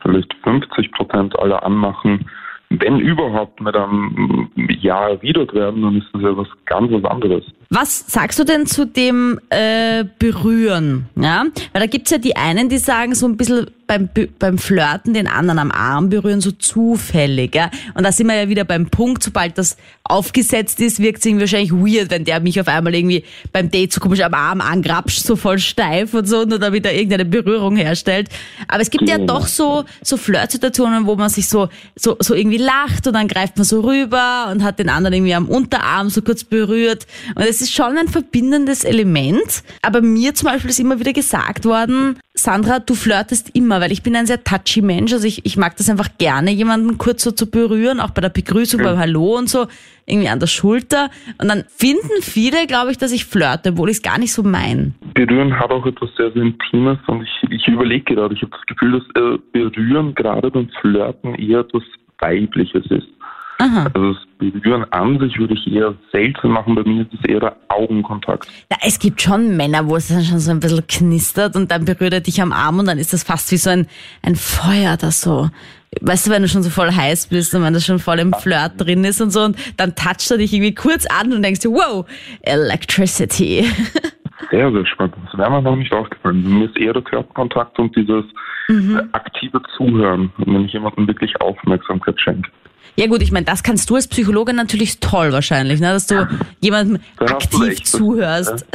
vielleicht 0.03 0.33
50 0.45 0.93
Prozent 0.93 1.37
aller 1.41 1.65
Anmachen, 1.65 2.31
wenn 2.69 3.01
überhaupt 3.01 3.61
mit 3.61 3.75
einem 3.77 4.49
Ja 4.81 5.09
erwidert 5.09 5.53
werden, 5.53 5.83
dann 5.83 5.97
ist 5.97 6.07
das 6.13 6.23
ja 6.23 6.37
was 6.37 6.49
ganz 6.67 6.93
was 6.93 7.05
anderes. 7.05 7.45
Was 7.73 8.03
sagst 8.09 8.37
du 8.41 8.43
denn 8.45 8.67
zu 8.67 8.85
dem 8.85 9.39
äh, 9.51 10.05
Berühren? 10.19 11.07
Ja? 11.15 11.45
Weil 11.73 11.81
da 11.83 11.87
gibt's 11.87 12.11
ja 12.11 12.19
die 12.19 12.35
einen, 12.35 12.69
die 12.69 12.79
sagen 12.79 13.15
so 13.15 13.27
ein 13.29 13.37
bisschen 13.37 13.71
beim, 13.87 14.09
Be- 14.13 14.29
beim 14.39 14.59
Flirten 14.59 15.15
den 15.15 15.27
anderen 15.29 15.59
am 15.61 15.71
Arm 15.71 16.11
berühren, 16.11 16.41
so 16.41 16.51
zufällig. 16.51 17.55
Ja? 17.55 17.71
Und 17.95 18.03
da 18.05 18.11
sind 18.11 18.27
wir 18.27 18.35
ja 18.35 18.49
wieder 18.49 18.65
beim 18.65 18.87
Punkt, 18.91 19.23
sobald 19.23 19.57
das 19.57 19.77
aufgesetzt 20.03 20.81
ist, 20.81 20.99
wirkt 21.01 21.21
es 21.21 21.27
irgendwie 21.27 21.43
wahrscheinlich 21.43 21.73
weird, 21.73 22.11
wenn 22.11 22.25
der 22.25 22.41
mich 22.41 22.61
auf 22.61 22.67
einmal 22.67 22.93
irgendwie 22.95 23.23
beim 23.53 23.71
Date 23.71 23.93
so 23.93 24.01
komisch 24.01 24.21
am 24.21 24.35
Arm 24.35 24.61
angrapscht, 24.61 25.23
so 25.25 25.37
voll 25.37 25.61
steif 25.61 26.13
und 26.15 26.27
so, 26.27 26.45
nur 26.45 26.59
damit 26.59 26.85
er 26.87 26.95
irgendeine 26.95 27.25
Berührung 27.25 27.77
herstellt. 27.77 28.29
Aber 28.67 28.81
es 28.83 28.91
gibt 28.91 29.09
ja 29.09 29.17
Genau. 29.19 29.39
doch 29.39 29.47
so, 29.47 29.85
so 30.03 30.17
Flirtsituationen, 30.17 31.07
wo 31.07 31.15
man 31.15 31.31
sich 31.31 31.49
so, 31.49 31.69
so, 31.95 32.17
so 32.19 32.35
irgendwie 32.35 32.59
lacht 32.59 33.07
und 33.07 33.13
dann 33.15 33.29
greift 33.29 33.57
man 33.57 33.65
so 33.65 33.81
rüber 33.81 34.49
und 34.51 34.65
hat 34.65 34.81
den 34.81 34.89
anderen 34.89 35.15
irgendwie 35.15 35.35
am 35.35 35.47
Unterarm 35.49 36.11
so 36.11 36.23
kurz 36.23 36.43
berührt. 36.43 37.07
Und 37.37 37.43
es 37.45 37.60
ist 37.61 37.75
schon 37.75 37.97
ein 37.97 38.09
verbindendes 38.09 38.85
Element. 38.85 39.63
Aber 39.83 40.01
mir 40.01 40.35
zum 40.35 40.49
Beispiel 40.49 40.71
ist 40.71 40.81
immer 40.81 40.99
wieder 40.99 41.13
gesagt 41.13 41.65
worden, 41.65 42.19
Sandra, 42.35 42.79
du 42.79 42.95
flirtest 42.95 43.55
immer, 43.55 43.81
weil 43.81 43.93
ich 43.93 44.03
bin 44.03 44.17
ein 44.17 44.27
sehr 44.27 44.43
touchy 44.43 44.83
Mensch. 44.83 45.13
Also 45.13 45.27
ich, 45.27 45.45
ich 45.45 45.57
mag 45.57 45.77
das 45.77 45.91
einfach 45.91 46.09
gerne, 46.19 46.51
jemanden 46.51 46.97
kurz 46.97 47.23
so 47.23 47.33
zu 47.33 47.51
berühren, 47.51 48.01
auch 48.01 48.11
bei 48.11 48.21
der 48.21 48.29
Begrüßung, 48.31 48.83
beim 48.83 48.99
Hallo 48.99 49.37
und 49.37 49.49
so, 49.49 49.67
irgendwie 50.07 50.29
an 50.29 50.41
der 50.41 50.47
Schulter. 50.47 51.11
Und 51.41 51.49
dann 51.49 51.65
finden 51.69 52.23
viele, 52.23 52.67
glaube 52.67 52.93
ich, 52.93 52.99
dass 52.99 53.13
ich 53.13 53.25
flirte, 53.25 53.71
obwohl 53.71 53.91
ich 53.91 53.97
es 53.97 54.03
gar 54.03 54.19
nicht 54.19 54.33
so 54.33 54.43
mein. 54.43 54.95
Berühren 55.15 55.59
hat 55.59 55.71
auch 55.71 55.85
etwas 55.87 56.11
sehr, 56.17 56.33
sehr 56.33 56.43
Intimes 56.43 56.99
und 57.07 57.23
ich, 57.23 57.51
ich 57.51 57.69
überlege 57.69 58.15
gerade, 58.15 58.35
ich 58.35 58.43
habe 58.43 58.53
das 58.53 58.67
Gefühl, 58.67 58.93
dass 58.93 59.23
äh, 59.23 59.39
Berühren 59.53 60.15
gerade 60.15 60.51
beim 60.51 60.69
Flirten 60.81 61.35
eher 61.35 61.61
etwas 61.61 61.83
Weibliches 62.21 62.87
ist. 62.91 63.09
Aha. 63.61 63.91
Also 63.93 64.15
das 64.15 64.23
Berühren 64.39 64.91
an 64.91 65.19
sich 65.21 65.39
würde 65.39 65.53
ich 65.53 65.71
eher 65.71 65.95
selten 66.13 66.49
machen, 66.49 66.75
bei 66.75 66.83
mir 66.83 67.03
ist 67.03 67.13
es 67.13 67.29
eher 67.29 67.41
der 67.41 67.57
Augenkontakt. 67.69 68.49
Na, 68.71 68.79
es 68.87 68.99
gibt 68.99 69.21
schon 69.21 69.55
Männer, 69.55 69.87
wo 69.87 69.97
es 69.97 70.09
dann 70.09 70.23
schon 70.23 70.39
so 70.39 70.51
ein 70.51 70.61
bisschen 70.61 70.87
knistert 70.87 71.57
und 71.57 71.71
dann 71.71 71.85
berührt 71.85 72.15
er 72.15 72.21
dich 72.21 72.41
am 72.41 72.53
Arm 72.53 72.79
und 72.79 72.87
dann 72.87 72.99
ist 72.99 73.13
das 73.13 73.23
fast 73.23 73.53
wie 73.53 73.59
so 73.59 73.69
ein, 73.69 73.87
ein 74.23 74.35
Feuer 74.35 74.97
das 74.97 75.21
so. 75.21 75.51
Weißt 76.01 76.27
du, 76.27 76.31
wenn 76.31 76.41
du 76.41 76.49
schon 76.49 76.63
so 76.63 76.71
voll 76.71 76.91
heiß 76.91 77.27
bist 77.27 77.55
und 77.55 77.63
wenn 77.63 77.75
das 77.75 77.85
schon 77.85 77.99
voll 77.99 78.19
im 78.21 78.33
Flirt 78.33 78.73
drin 78.79 79.05
ist 79.05 79.21
und 79.21 79.31
so 79.31 79.43
und 79.43 79.59
dann 79.77 79.95
toucht 79.95 80.31
er 80.31 80.39
dich 80.39 80.55
irgendwie 80.55 80.75
kurz 80.75 81.05
an 81.07 81.33
und 81.33 81.43
denkst 81.43 81.61
dir, 81.61 81.71
wow, 81.71 82.07
Electricity. 82.43 83.67
Sehr, 84.51 84.73
sehr 84.73 84.87
spannend. 84.87 85.15
Das 85.27 85.39
wäre 85.39 85.51
mir 85.51 85.63
noch 85.63 85.77
nicht 85.77 85.93
aufgefallen. 85.93 86.59
Mir 86.59 86.65
ist 86.65 86.77
eher 86.77 86.93
der 86.93 87.03
Körperkontakt 87.03 87.79
und 87.79 87.95
dieses 87.95 88.25
äh, 88.69 89.03
aktive 89.13 89.61
Zuhören, 89.77 90.33
wenn 90.39 90.65
ich 90.65 90.73
jemandem 90.73 91.07
wirklich 91.07 91.41
Aufmerksamkeit 91.41 92.21
schenke. 92.21 92.51
Ja 92.97 93.07
gut, 93.07 93.23
ich 93.23 93.33
meine, 93.33 93.47
das 93.47 93.63
kannst 93.63 93.89
du 93.91 93.95
als 93.95 94.09
Psychologe 94.09 94.53
natürlich 94.53 95.01
toll 95.01 95.33
wahrscheinlich, 95.33 95.81
ne? 95.81 95.89
dass 95.89 96.07
du 96.07 96.27
jemandem 96.61 96.99
Da 97.19 97.35
hast 97.35 97.53
du 97.53 97.59
aktiv 97.59 97.83
zuhörst. 97.85 98.67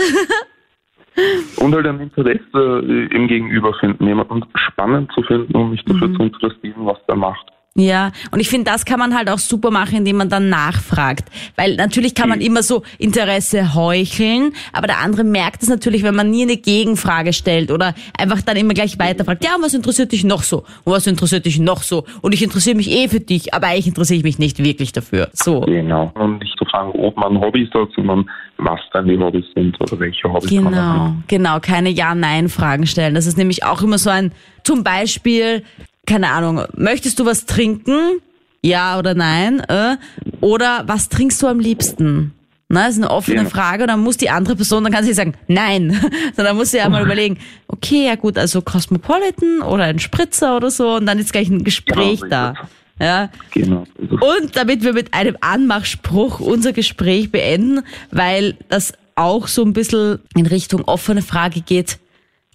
Und 1.57 1.73
halt 1.73 1.87
ein 1.87 1.99
Interesse 1.99 2.41
äh, 2.53 3.15
im 3.15 3.27
Gegenüber 3.27 3.73
finden, 3.79 4.05
jemanden 4.05 4.43
spannend 4.55 5.11
zu 5.13 5.23
finden 5.23 5.55
und 5.55 5.71
mich 5.71 5.83
dafür 5.85 6.13
zu 6.13 6.23
interessieren, 6.23 6.85
was 6.85 6.97
der 7.07 7.15
macht. 7.15 7.54
Ja, 7.77 8.13
und 8.31 8.39
ich 8.39 8.47
finde, 8.47 8.71
das 8.71 8.85
kann 8.85 8.99
man 8.99 9.13
halt 9.13 9.29
auch 9.29 9.37
super 9.37 9.69
machen, 9.69 9.97
indem 9.97 10.15
man 10.15 10.29
dann 10.29 10.47
nachfragt. 10.47 11.27
Weil 11.57 11.75
natürlich 11.75 12.15
kann 12.15 12.29
man 12.29 12.39
immer 12.39 12.63
so 12.63 12.83
Interesse 12.99 13.75
heucheln, 13.75 14.53
aber 14.71 14.87
der 14.87 14.99
andere 14.99 15.25
merkt 15.25 15.61
es 15.61 15.67
natürlich, 15.67 16.01
wenn 16.03 16.15
man 16.15 16.29
nie 16.31 16.43
eine 16.43 16.55
Gegenfrage 16.55 17.33
stellt 17.33 17.71
oder 17.71 17.93
einfach 18.17 18.41
dann 18.41 18.55
immer 18.55 18.73
gleich 18.73 18.97
weiterfragt, 18.97 19.43
ja, 19.43 19.55
und 19.55 19.63
was 19.63 19.73
interessiert 19.73 20.13
dich 20.13 20.23
noch 20.23 20.43
so? 20.43 20.59
Und 20.85 20.93
was 20.93 21.05
interessiert 21.05 21.45
dich 21.45 21.59
noch 21.59 21.83
so? 21.83 22.05
Und 22.21 22.33
ich 22.33 22.41
interessiere 22.41 22.77
mich 22.77 22.89
eh 22.89 23.09
für 23.09 23.19
dich, 23.19 23.53
aber 23.53 23.67
eigentlich 23.67 23.87
interessiere 23.87 24.19
ich 24.19 24.23
mich 24.23 24.39
nicht 24.39 24.63
wirklich 24.63 24.93
dafür. 24.93 25.29
So. 25.33 25.59
Genau. 25.59 26.13
Und 26.15 26.39
nicht 26.39 26.57
zu 26.57 26.63
fragen, 26.63 26.91
ob 26.97 27.17
man 27.17 27.41
Hobbys 27.41 27.67
hat, 27.73 27.89
sondern 27.93 28.29
was 28.57 28.79
deine 28.93 29.19
Hobbys 29.19 29.45
sind 29.53 29.75
oder 29.81 29.99
welche 29.99 30.31
Hobbys 30.31 30.49
man 30.51 30.71
Genau, 30.71 30.81
hat. 30.81 31.13
genau, 31.27 31.59
keine 31.59 31.89
Ja-Nein-Fragen 31.89 32.87
stellen. 32.87 33.15
Das 33.15 33.25
ist 33.25 33.37
nämlich 33.37 33.65
auch 33.65 33.81
immer 33.81 33.97
so 33.97 34.09
ein, 34.09 34.31
zum 34.63 34.85
Beispiel, 34.85 35.63
keine 36.05 36.29
Ahnung, 36.29 36.63
möchtest 36.75 37.19
du 37.19 37.25
was 37.25 37.45
trinken? 37.45 38.19
Ja 38.61 38.97
oder 38.97 39.13
nein? 39.13 39.59
Äh? 39.61 39.97
Oder 40.41 40.83
was 40.87 41.09
trinkst 41.09 41.41
du 41.41 41.47
am 41.47 41.59
liebsten? 41.59 42.33
Na, 42.67 42.85
das 42.87 42.95
ist 42.95 43.03
eine 43.03 43.11
offene 43.11 43.37
Genau. 43.37 43.49
Frage 43.51 43.83
und 43.83 43.89
dann 43.89 43.99
muss 43.99 44.17
die 44.17 44.31
andere 44.31 44.55
Person, 44.55 44.83
dann 44.83 44.91
kann 44.91 45.03
sie 45.03 45.13
sagen, 45.13 45.35
nein. 45.47 45.99
Sondern 46.35 46.57
muss 46.57 46.71
sie 46.71 46.77
ja 46.77 46.89
mal 46.89 47.03
überlegen, 47.03 47.37
okay, 47.67 48.07
ja 48.07 48.15
gut, 48.15 48.39
also 48.39 48.61
Cosmopolitan 48.63 49.61
oder 49.61 49.83
ein 49.83 49.99
Spritzer 49.99 50.55
oder 50.57 50.71
so 50.71 50.95
und 50.95 51.05
dann 51.05 51.19
ist 51.19 51.31
gleich 51.31 51.47
ein 51.47 51.63
Gespräch 51.63 52.21
Genau, 52.21 52.29
da. 52.29 52.53
Ja. 52.99 53.29
Genau. 53.51 53.83
Und 53.99 54.55
damit 54.55 54.83
wir 54.83 54.93
mit 54.93 55.13
einem 55.13 55.37
Anmachspruch 55.41 56.39
unser 56.39 56.73
Gespräch 56.73 57.29
beenden, 57.31 57.81
weil 58.11 58.55
das 58.69 58.93
auch 59.15 59.47
so 59.47 59.63
ein 59.63 59.73
bisschen 59.73 60.19
in 60.35 60.45
Richtung 60.47 60.85
offene 60.85 61.21
Frage 61.21 61.61
geht. 61.61 61.99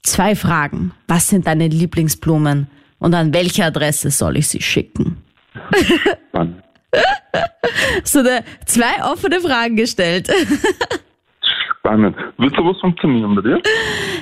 Zwei 0.02 0.34
Fragen. 0.34 0.92
Was 1.06 1.28
sind 1.28 1.46
deine 1.46 1.68
Lieblingsblumen? 1.68 2.66
Und 3.00 3.14
an 3.14 3.34
welche 3.34 3.64
Adresse 3.64 4.10
soll 4.10 4.36
ich 4.36 4.48
sie 4.48 4.62
schicken? 4.62 5.16
Spannend. 6.28 6.62
So 8.04 8.20
eine, 8.20 8.44
zwei 8.66 9.02
offene 9.04 9.40
Fragen 9.40 9.76
gestellt. 9.76 10.28
Spannend. 11.78 12.16
Wird 12.36 12.54
sowas 12.54 12.76
funktionieren 12.80 13.34
bei 13.34 13.42
dir? 13.42 13.62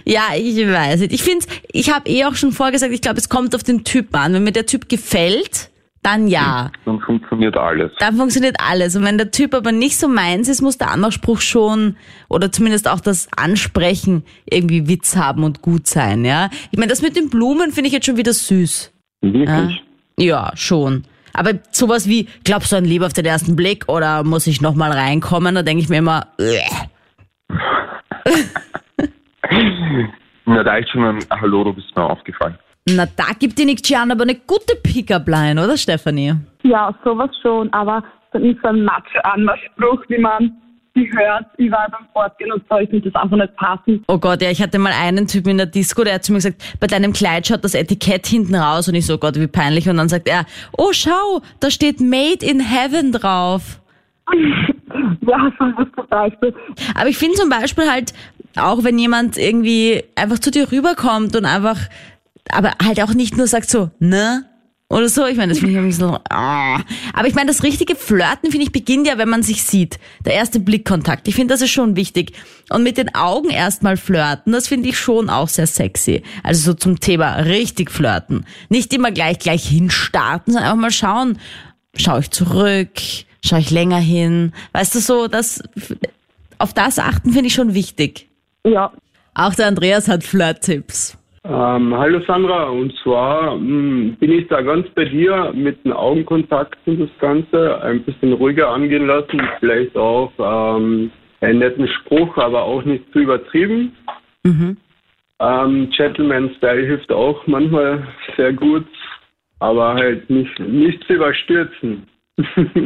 Ja, 0.04 0.28
ich 0.36 0.56
weiß 0.56 1.00
nicht. 1.00 1.12
Ich 1.12 1.22
finde, 1.22 1.46
ich 1.72 1.92
habe 1.92 2.08
eh 2.08 2.24
auch 2.24 2.34
schon 2.34 2.52
vorgesagt, 2.52 2.92
ich 2.92 3.02
glaube, 3.02 3.18
es 3.18 3.28
kommt 3.28 3.54
auf 3.54 3.62
den 3.62 3.84
Typ 3.84 4.14
an. 4.14 4.32
Wenn 4.32 4.44
mir 4.44 4.52
der 4.52 4.66
Typ 4.66 4.88
gefällt, 4.88 5.70
dann 6.02 6.28
ja. 6.28 6.70
Dann 6.84 7.00
funktioniert 7.00 7.56
alles. 7.56 7.92
dann 7.98 8.16
funktioniert 8.16 8.56
alles. 8.58 8.96
Und 8.96 9.04
wenn 9.04 9.18
der 9.18 9.30
Typ 9.30 9.54
aber 9.54 9.72
nicht 9.72 9.98
so 9.98 10.08
meins 10.08 10.48
ist, 10.48 10.62
muss 10.62 10.78
der 10.78 10.90
Anmachspruch 10.90 11.40
schon 11.40 11.96
oder 12.28 12.52
zumindest 12.52 12.88
auch 12.88 13.00
das 13.00 13.28
Ansprechen 13.36 14.24
irgendwie 14.48 14.88
Witz 14.88 15.16
haben 15.16 15.44
und 15.44 15.62
gut 15.62 15.86
sein, 15.86 16.24
ja. 16.24 16.50
Ich 16.70 16.78
meine, 16.78 16.90
das 16.90 17.02
mit 17.02 17.16
den 17.16 17.30
Blumen 17.30 17.72
finde 17.72 17.88
ich 17.88 17.92
jetzt 17.92 18.06
schon 18.06 18.16
wieder 18.16 18.32
süß. 18.32 18.92
Wirklich. 19.22 19.82
Ja, 20.18 20.52
schon. 20.54 21.04
Aber 21.32 21.52
sowas 21.70 22.08
wie, 22.08 22.28
glaubst 22.44 22.72
du 22.72 22.76
an 22.76 22.84
Liebe 22.84 23.06
auf 23.06 23.12
den 23.12 23.24
ersten 23.24 23.54
Blick 23.54 23.88
oder 23.88 24.24
muss 24.24 24.46
ich 24.46 24.60
nochmal 24.60 24.92
reinkommen? 24.92 25.54
Da 25.54 25.62
denke 25.62 25.82
ich 25.82 25.88
mir 25.88 25.98
immer, 25.98 26.26
äh. 26.38 26.60
Mir 30.44 30.66
reicht 30.66 30.90
schon 30.90 31.04
ein 31.04 31.18
Hallo, 31.30 31.64
du 31.64 31.72
bist 31.72 31.94
mir 31.94 32.04
aufgefallen. 32.04 32.58
Na 32.96 33.06
da 33.16 33.32
gibt 33.38 33.58
dir 33.58 33.66
nichts 33.66 33.88
Gian, 33.88 34.10
aber 34.10 34.22
eine 34.22 34.34
gute 34.34 34.76
Pickup-Line, 34.82 35.62
oder 35.62 35.76
Stefanie? 35.76 36.34
Ja, 36.62 36.94
sowas 37.04 37.30
schon, 37.42 37.72
aber 37.72 38.02
so 38.32 38.38
nicht 38.38 38.58
so 38.62 38.68
ein 38.68 38.84
Macho-Anmachspruch, 38.84 40.04
wie 40.08 40.18
man 40.18 40.52
die 40.98 41.10
hört, 41.12 41.46
überall 41.58 41.88
beim 41.90 42.06
Fortgehen 42.12 42.52
und 42.52 42.62
so, 42.68 42.76
ich 42.78 42.90
finde 42.90 43.10
das 43.10 43.22
einfach 43.22 43.36
nicht 43.36 43.56
passend. 43.56 44.04
Oh 44.08 44.18
Gott, 44.18 44.42
ja, 44.42 44.50
ich 44.50 44.60
hatte 44.60 44.78
mal 44.78 44.92
einen 44.92 45.26
Typen 45.26 45.50
in 45.50 45.56
der 45.58 45.66
Disco, 45.66 46.02
der 46.02 46.14
hat 46.14 46.24
zu 46.24 46.32
mir 46.32 46.38
gesagt, 46.38 46.76
bei 46.80 46.86
deinem 46.86 47.12
Kleid 47.12 47.46
schaut 47.46 47.62
das 47.62 47.74
Etikett 47.74 48.26
hinten 48.26 48.54
raus 48.54 48.88
und 48.88 48.94
ich 48.94 49.06
so, 49.06 49.14
oh 49.14 49.18
Gott, 49.18 49.38
wie 49.38 49.46
peinlich. 49.46 49.88
Und 49.88 49.96
dann 49.96 50.08
sagt 50.08 50.28
er, 50.28 50.44
oh 50.76 50.90
schau, 50.92 51.40
da 51.60 51.70
steht 51.70 52.00
Made 52.00 52.44
in 52.44 52.60
Heaven 52.60 53.12
drauf. 53.12 53.80
Ja, 55.20 55.52
sowas 55.58 55.86
zum 55.94 56.06
Beispiel. 56.08 56.54
Aber 56.94 57.08
ich 57.08 57.18
finde 57.18 57.34
zum 57.36 57.50
Beispiel 57.50 57.90
halt, 57.90 58.14
auch 58.56 58.84
wenn 58.84 58.98
jemand 58.98 59.36
irgendwie 59.36 60.02
einfach 60.16 60.38
zu 60.38 60.50
dir 60.50 60.72
rüberkommt 60.72 61.36
und 61.36 61.44
einfach, 61.44 61.76
aber 62.50 62.72
halt 62.82 63.00
auch 63.02 63.14
nicht 63.14 63.36
nur 63.36 63.46
sagt 63.46 63.70
so, 63.70 63.90
ne? 63.98 64.44
Oder 64.90 65.10
so, 65.10 65.26
ich 65.26 65.36
meine, 65.36 65.50
das 65.50 65.58
finde 65.58 65.72
ich 65.72 65.78
ein 65.78 65.86
bisschen, 65.86 66.16
ah. 66.30 66.80
aber 67.12 67.28
ich 67.28 67.34
meine, 67.34 67.48
das 67.48 67.62
richtige 67.62 67.94
Flirten, 67.94 68.50
finde 68.50 68.64
ich, 68.64 68.72
beginnt 68.72 69.06
ja, 69.06 69.18
wenn 69.18 69.28
man 69.28 69.42
sich 69.42 69.62
sieht. 69.62 69.98
Der 70.24 70.32
erste 70.32 70.60
Blickkontakt, 70.60 71.28
ich 71.28 71.34
finde, 71.34 71.52
das 71.52 71.60
ist 71.60 71.72
schon 71.72 71.94
wichtig. 71.94 72.32
Und 72.70 72.84
mit 72.84 72.96
den 72.96 73.14
Augen 73.14 73.50
erstmal 73.50 73.98
flirten, 73.98 74.54
das 74.54 74.66
finde 74.66 74.88
ich 74.88 74.98
schon 74.98 75.28
auch 75.28 75.48
sehr 75.48 75.66
sexy. 75.66 76.22
Also 76.42 76.72
so 76.72 76.74
zum 76.74 77.00
Thema 77.00 77.34
richtig 77.34 77.90
flirten. 77.90 78.46
Nicht 78.70 78.94
immer 78.94 79.10
gleich, 79.10 79.38
gleich 79.38 79.68
hinstarten, 79.68 80.54
sondern 80.54 80.70
einfach 80.70 80.82
mal 80.82 80.90
schauen, 80.90 81.38
schaue 81.94 82.20
ich 82.20 82.30
zurück, 82.30 82.88
schaue 83.44 83.60
ich 83.60 83.70
länger 83.70 83.98
hin. 83.98 84.54
Weißt 84.72 84.94
du, 84.94 85.00
so, 85.00 85.28
das, 85.28 85.62
auf 86.56 86.72
das 86.72 86.98
achten 86.98 87.34
finde 87.34 87.48
ich 87.48 87.54
schon 87.54 87.74
wichtig. 87.74 88.26
Ja, 88.64 88.92
Auch 89.34 89.54
der 89.54 89.66
Andreas 89.66 90.08
hat 90.08 90.24
Flirt-Tipps. 90.24 91.17
Ähm, 91.50 91.96
hallo 91.96 92.20
Sandra, 92.26 92.64
und 92.64 92.94
zwar 93.02 93.56
mh, 93.56 94.16
bin 94.20 94.32
ich 94.32 94.48
da 94.48 94.60
ganz 94.60 94.86
bei 94.90 95.06
dir 95.06 95.50
mit 95.54 95.82
dem 95.82 95.94
Augenkontakt 95.94 96.76
und 96.84 97.00
das 97.00 97.08
Ganze 97.20 97.80
ein 97.82 98.02
bisschen 98.02 98.34
ruhiger 98.34 98.68
angehen 98.68 99.06
lassen, 99.06 99.40
vielleicht 99.58 99.96
auch 99.96 100.30
ähm, 100.38 101.10
einen 101.40 101.60
netten 101.60 101.88
Spruch, 101.88 102.36
aber 102.36 102.64
auch 102.64 102.84
nicht 102.84 103.10
zu 103.12 103.20
übertrieben. 103.20 103.96
Ähm, 105.40 105.88
Gentleman-Style 105.96 106.84
hilft 106.84 107.10
auch 107.10 107.46
manchmal 107.46 108.06
sehr 108.36 108.52
gut, 108.52 108.84
aber 109.60 109.94
halt 109.94 110.28
nicht, 110.28 110.58
nicht 110.60 111.02
zu 111.04 111.14
überstürzen. 111.14 112.02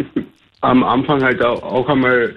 Am 0.61 0.85
Anfang 0.85 1.21
halt 1.21 1.45
auch, 1.45 1.65
auch 1.65 1.89
einmal 1.89 2.37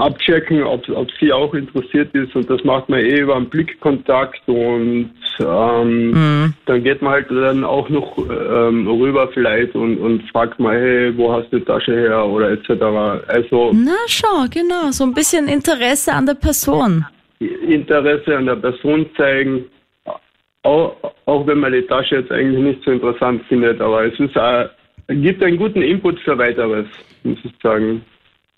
abchecken, 0.00 0.62
ob, 0.62 0.88
ob 0.88 1.08
sie 1.20 1.32
auch 1.32 1.54
interessiert 1.54 2.14
ist. 2.14 2.34
Und 2.34 2.48
das 2.48 2.62
macht 2.64 2.88
man 2.88 3.00
eh 3.00 3.20
über 3.20 3.36
einen 3.36 3.48
Blickkontakt. 3.48 4.40
Und 4.46 5.12
ähm, 5.40 6.54
dann 6.66 6.82
geht 6.82 7.02
man 7.02 7.12
halt 7.12 7.30
dann 7.30 7.64
auch 7.64 7.88
noch 7.88 8.16
ähm, 8.18 8.88
rüber 8.88 9.28
vielleicht 9.32 9.74
und, 9.74 9.98
und 9.98 10.22
fragt 10.30 10.58
mal, 10.58 10.78
hey, 10.78 11.16
wo 11.16 11.32
hast 11.32 11.52
du 11.52 11.58
die 11.58 11.64
Tasche 11.64 11.92
her? 11.92 12.24
Oder 12.26 12.50
etc. 12.50 12.70
Also 13.28 13.72
Na 13.74 13.96
schau, 14.06 14.46
genau, 14.50 14.90
so 14.90 15.04
ein 15.04 15.14
bisschen 15.14 15.48
Interesse 15.48 16.12
an 16.12 16.26
der 16.26 16.34
Person. 16.34 17.04
Interesse 17.38 18.36
an 18.36 18.46
der 18.46 18.56
Person 18.56 19.06
zeigen, 19.16 19.64
auch, 20.62 20.94
auch 21.24 21.46
wenn 21.46 21.58
man 21.58 21.72
die 21.72 21.82
Tasche 21.82 22.16
jetzt 22.16 22.30
eigentlich 22.30 22.62
nicht 22.62 22.84
so 22.84 22.90
interessant 22.90 23.42
findet, 23.48 23.80
aber 23.80 24.04
es 24.04 24.18
ist 24.18 24.36
äh, 24.36 24.68
gibt 25.08 25.42
einen 25.42 25.56
guten 25.56 25.82
Input 25.82 26.18
für 26.20 26.36
weiteres, 26.36 26.86
muss 27.22 27.38
ich 27.42 27.52
sagen. 27.62 28.02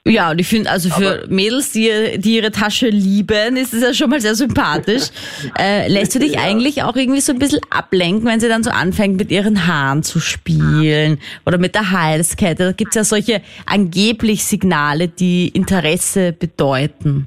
Ja, 0.05 0.33
und 0.33 0.41
ich 0.41 0.49
finde, 0.49 0.69
also 0.69 0.91
für 0.91 1.27
Mädels, 1.29 1.71
die, 1.71 2.19
die 2.19 2.37
ihre 2.37 2.51
Tasche 2.51 2.89
lieben, 2.89 3.57
ist 3.57 3.73
es 3.73 3.83
ja 3.83 3.95
schon 3.95 4.11
mal 4.11 4.21
sehr 4.21 4.35
sympathisch. 4.35 5.05
äh, 5.59 5.87
lässt 5.87 6.13
du 6.17 6.19
dich 6.19 6.41
eigentlich 6.41 6.83
auch 6.83 6.97
irgendwie 6.97 7.21
so 7.21 7.33
ein 7.33 7.39
bisschen 7.39 7.61
ablenken, 7.71 8.27
wenn 8.29 8.41
sie 8.41 8.49
dann 8.49 8.65
so 8.65 8.71
anfängt, 8.71 9.17
mit 9.17 9.31
ihren 9.31 9.69
Haaren 9.69 10.03
zu 10.03 10.19
spielen 10.19 11.19
oder 11.47 11.57
mit 11.57 11.77
der 11.77 11.93
Halskette? 11.93 12.65
Da 12.65 12.73
gibt's 12.73 12.97
ja 12.97 13.05
solche 13.05 13.43
angeblich 13.65 14.45
Signale, 14.45 15.07
die 15.07 15.49
Interesse 15.49 16.33
bedeuten. 16.33 17.27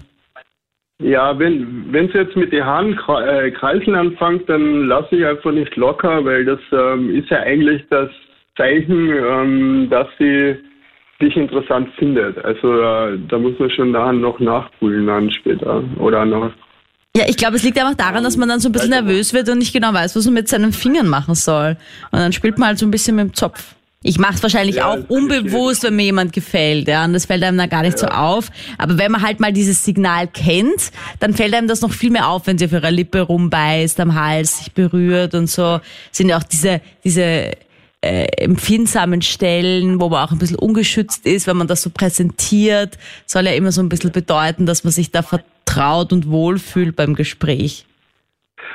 Ja, 1.02 1.38
wenn 1.40 1.94
wenn 1.94 2.10
sie 2.10 2.18
jetzt 2.18 2.36
mit 2.36 2.52
den 2.52 2.66
Haaren 2.66 2.96
kre- 2.98 3.26
äh, 3.26 3.52
kreiseln 3.52 3.96
anfängt, 3.96 4.50
dann 4.50 4.88
lasse 4.88 5.16
ich 5.16 5.26
einfach 5.26 5.52
nicht 5.52 5.76
locker, 5.78 6.26
weil 6.26 6.44
das 6.44 6.60
ähm, 6.74 7.14
ist 7.16 7.30
ja 7.30 7.40
eigentlich 7.40 7.84
das 7.90 8.10
Zeichen, 8.58 9.12
ähm, 9.12 9.88
dass 9.90 10.08
sie 10.20 10.56
dich 11.22 11.36
interessant 11.36 11.90
findet. 11.98 12.44
Also 12.44 12.82
äh, 12.82 13.18
da 13.30 13.38
muss 13.38 13.58
man 13.60 13.70
schon 13.70 13.94
daran 13.94 14.22
noch 14.22 14.40
nachpulen 14.40 15.08
dann 15.08 15.32
später 15.32 15.84
oder 15.98 16.26
noch. 16.26 16.52
Ja, 17.16 17.24
ich 17.28 17.38
glaube, 17.38 17.56
es 17.56 17.64
liegt 17.64 17.80
einfach 17.80 17.96
daran, 17.96 18.26
dass 18.26 18.36
man 18.36 18.50
dann 18.50 18.60
so 18.60 18.68
ein 18.68 18.74
bisschen 18.74 18.90
nervös 18.90 19.34
wird 19.34 19.48
und 19.48 19.60
nicht 19.60 19.72
genau 19.72 19.94
weiß, 19.94 20.18
was 20.18 20.26
man 20.26 20.34
mit 20.34 20.50
seinen 20.50 20.74
Fingern 20.74 21.08
machen 21.08 21.34
soll. 21.34 21.78
Und 22.12 22.20
dann 22.20 22.34
spielt 22.34 22.58
man 22.58 22.70
halt 22.70 22.80
so 22.80 22.86
ein 22.86 22.92
bisschen 22.92 23.16
mit 23.16 23.28
dem 23.28 23.34
Zopf. 23.34 23.76
Ich 24.04 24.20
mache 24.20 24.36
es 24.36 24.44
wahrscheinlich 24.44 24.76
Ja, 24.76 24.92
auch 24.92 25.00
unbewusst, 25.08 25.84
wenn 25.84 25.96
mir 25.96 26.04
jemand 26.04 26.32
gefällt, 26.32 26.88
ja, 26.88 27.04
und 27.06 27.14
das 27.14 27.26
fällt 27.26 27.42
einem 27.42 27.58
dann 27.58 27.70
gar 27.70 27.82
nicht 27.82 27.98
so 27.98 28.06
auf. 28.06 28.50
Aber 28.78 29.00
wenn 29.00 29.12
man 29.12 29.24
halt 29.24 29.40
mal 29.40 29.52
dieses 29.52 29.84
Signal 29.84 30.28
kennt, 30.28 30.92
dann 31.20 31.34
fällt 31.34 31.56
einem 31.56 31.68
das 31.68 31.82
noch 31.82 31.92
viel 31.92 32.12
mehr 32.12 32.28
auf, 32.28 32.46
wenn 32.46 32.60
sie 32.60 32.66
auf 32.66 32.72
ihrer 32.72 32.92
Lippe 32.92 33.22
rumbeißt, 33.22 34.00
am 34.02 34.14
Hals 34.14 34.60
sich 34.60 34.74
berührt 34.74 35.34
und 35.34 35.48
so. 35.48 35.80
Sind 36.12 36.30
ja 36.30 36.38
auch 36.38 36.44
diese, 36.44 36.82
diese 37.04 37.52
äh, 38.06 38.28
empfindsamen 38.44 39.22
Stellen, 39.22 40.00
wo 40.00 40.10
man 40.10 40.24
auch 40.24 40.32
ein 40.32 40.38
bisschen 40.38 40.60
ungeschützt 40.60 41.26
ist, 41.26 41.48
wenn 41.48 41.58
man 41.58 41.68
das 41.68 41.82
so 41.82 41.90
präsentiert, 41.90 42.98
soll 43.26 43.46
ja 43.46 43.54
immer 43.54 43.72
so 43.72 43.82
ein 43.82 43.90
bisschen 43.90 44.12
bedeuten, 44.12 44.66
dass 44.66 44.84
man 44.84 44.92
sich 44.92 45.12
da 45.12 45.22
vertraut 45.22 46.14
und 46.14 46.30
wohlfühlt 46.30 46.96
beim 46.96 47.16
Gespräch. 47.16 47.86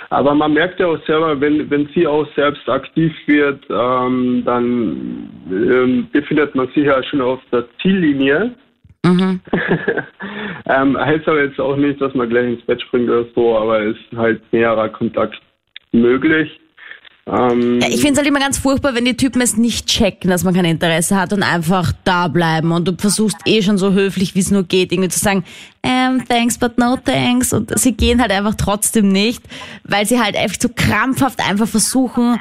Aber 0.09 0.35
man 0.35 0.53
merkt 0.53 0.81
ja 0.81 0.89
auch 0.89 1.07
selber, 1.07 1.41
wenn, 1.41 1.71
wenn 1.71 1.89
sie 1.95 2.07
auch 2.07 2.27
selbst 2.35 2.69
aktiv 2.69 3.13
wird, 3.27 3.65
ähm, 3.71 4.43
dann 4.45 5.29
ähm, 5.51 6.09
befindet 6.11 6.55
man 6.57 6.67
sich 6.69 6.85
ja 6.87 7.01
schon 7.05 7.21
auf 7.21 7.41
der 7.53 7.65
Ziellinie. 7.81 8.53
ähm, 10.67 10.99
heißt 10.99 11.29
aber 11.29 11.45
jetzt 11.45 11.61
auch 11.61 11.77
nicht, 11.77 12.01
dass 12.01 12.15
man 12.15 12.29
gleich 12.29 12.55
ins 12.55 12.63
Bett 12.63 12.83
springt 12.83 13.09
oder 13.09 13.25
so, 13.35 13.57
aber 13.57 13.81
es 13.81 13.97
ist 13.97 14.19
halt 14.19 14.43
näherer 14.53 14.89
Kontakt 14.89 15.41
möglich. 15.93 16.61
Ähm, 17.27 17.81
Ja, 17.81 17.89
ich 17.89 17.97
finde 18.01 18.13
es 18.13 18.19
halt 18.19 18.27
immer 18.29 18.41
ganz 18.41 18.59
furchtbar, 18.59 18.95
wenn 18.95 19.05
die 19.05 19.17
Typen 19.17 19.41
es 19.43 19.57
nicht 19.57 19.87
checken, 19.87 20.31
dass 20.31 20.43
man 20.45 20.55
kein 20.55 20.65
Interesse 20.65 21.17
hat 21.17 21.33
und 21.33 21.43
einfach 21.43 21.93
da 22.05 22.29
bleiben. 22.29 22.73
Und 22.73 22.89
du 22.89 22.95
versuchst 22.97 23.37
eh 23.47 23.63
schon 23.63 23.79
so 23.79 23.93
höflich, 23.93 24.35
wie 24.35 24.41
es 24.41 24.51
nur 24.51 24.65
geht, 24.65 24.93
irgendwie 24.93 25.11
zu 25.11 25.19
sagen, 25.21 25.45
ähm, 25.83 26.25
thanks, 26.29 26.59
but 26.59 26.79
no 26.79 26.97
thanks. 26.97 27.53
Und 27.53 27.79
sie 27.79 27.93
gehen 27.93 28.21
halt 28.21 28.33
einfach 28.33 28.55
trotzdem 28.57 29.09
nicht, 29.09 29.43
weil 29.85 30.07
sie 30.07 30.21
halt 30.21 30.37
einfach 30.37 30.57
so 30.61 30.69
krampfhaft 30.75 31.41
einfach 31.41 31.69
versuchen, 31.69 32.41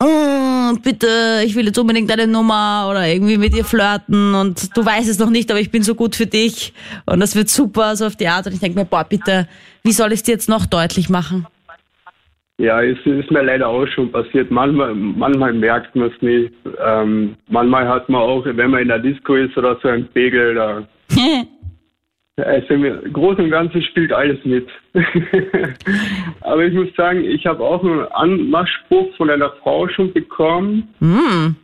"Mm, 0.00 0.76
bitte, 0.82 1.42
ich 1.44 1.54
will 1.54 1.66
jetzt 1.66 1.78
unbedingt 1.78 2.08
deine 2.10 2.26
Nummer 2.26 2.88
oder 2.90 3.06
irgendwie 3.06 3.36
mit 3.36 3.54
ihr 3.54 3.64
flirten 3.64 4.34
und 4.34 4.76
du 4.76 4.84
weißt 4.84 5.08
es 5.08 5.18
noch 5.18 5.30
nicht, 5.30 5.50
aber 5.50 5.60
ich 5.60 5.70
bin 5.70 5.82
so 5.82 5.94
gut 5.94 6.14
für 6.16 6.26
dich. 6.26 6.72
Und 7.06 7.20
das 7.20 7.34
wird 7.34 7.48
super, 7.48 7.96
so 7.96 8.06
auf 8.06 8.16
die 8.16 8.28
Art. 8.28 8.46
Und 8.46 8.52
ich 8.52 8.60
denke 8.60 8.78
mir, 8.78 8.84
boah, 8.84 9.04
bitte, 9.04 9.48
wie 9.82 9.92
soll 9.92 10.12
ich 10.12 10.20
es 10.20 10.22
dir 10.24 10.32
jetzt 10.32 10.48
noch 10.48 10.66
deutlich 10.66 11.08
machen? 11.08 11.46
Ja, 12.60 12.82
es 12.82 12.98
ist 13.06 13.30
mir 13.30 13.42
leider 13.42 13.68
auch 13.68 13.86
schon 13.86 14.10
passiert. 14.10 14.50
Manchmal, 14.50 14.92
manchmal 14.92 15.52
merkt 15.52 15.94
man 15.94 16.10
es 16.10 16.22
nicht. 16.22 16.52
Ähm, 16.84 17.36
manchmal 17.48 17.86
hat 17.86 18.08
man 18.08 18.20
auch, 18.20 18.44
wenn 18.44 18.70
man 18.70 18.82
in 18.82 18.88
der 18.88 18.98
Disco 18.98 19.36
ist 19.36 19.56
oder 19.56 19.78
so 19.80 19.88
ein 19.88 20.08
Pegel, 20.08 20.56
da 20.56 20.82
also 22.36 22.74
im 22.74 23.12
Großen 23.12 23.44
und 23.44 23.50
Ganzen 23.50 23.80
spielt 23.82 24.12
alles 24.12 24.44
mit. 24.44 24.68
Aber 26.40 26.64
ich 26.64 26.74
muss 26.74 26.92
sagen, 26.96 27.24
ich 27.24 27.46
habe 27.46 27.62
auch 27.62 27.82
einen 27.84 28.06
Anmachspruch 28.06 29.14
von 29.16 29.30
einer 29.30 29.50
Frau 29.62 29.88
schon 29.88 30.12
bekommen. 30.12 30.88
Hm. 30.98 31.54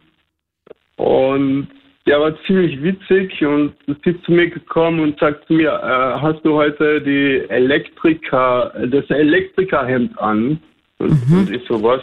Und 0.96 1.68
der 2.06 2.20
war 2.20 2.40
ziemlich 2.46 2.80
witzig 2.82 3.44
und 3.44 3.72
sie 3.86 4.10
ist 4.10 4.22
zu 4.24 4.32
mir 4.32 4.48
gekommen 4.48 5.00
und 5.00 5.18
sagt 5.18 5.46
zu 5.48 5.54
mir, 5.54 5.70
äh, 5.70 6.20
hast 6.20 6.44
du 6.44 6.54
heute 6.54 7.00
die 7.00 7.48
Elektriker, 7.48 8.72
das 8.86 9.08
Elektrikerhemd 9.10 10.16
an? 10.20 10.60
Und, 10.98 11.22
und 11.30 11.50
ich 11.50 11.62
so, 11.68 11.82
was? 11.82 12.02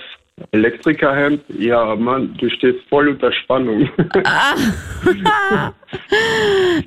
Elektrikerhemd? 0.51 1.41
Ja, 1.49 1.95
Mann, 1.95 2.35
du 2.39 2.49
stehst 2.49 2.79
voll 2.89 3.09
unter 3.09 3.31
Spannung. 3.31 3.89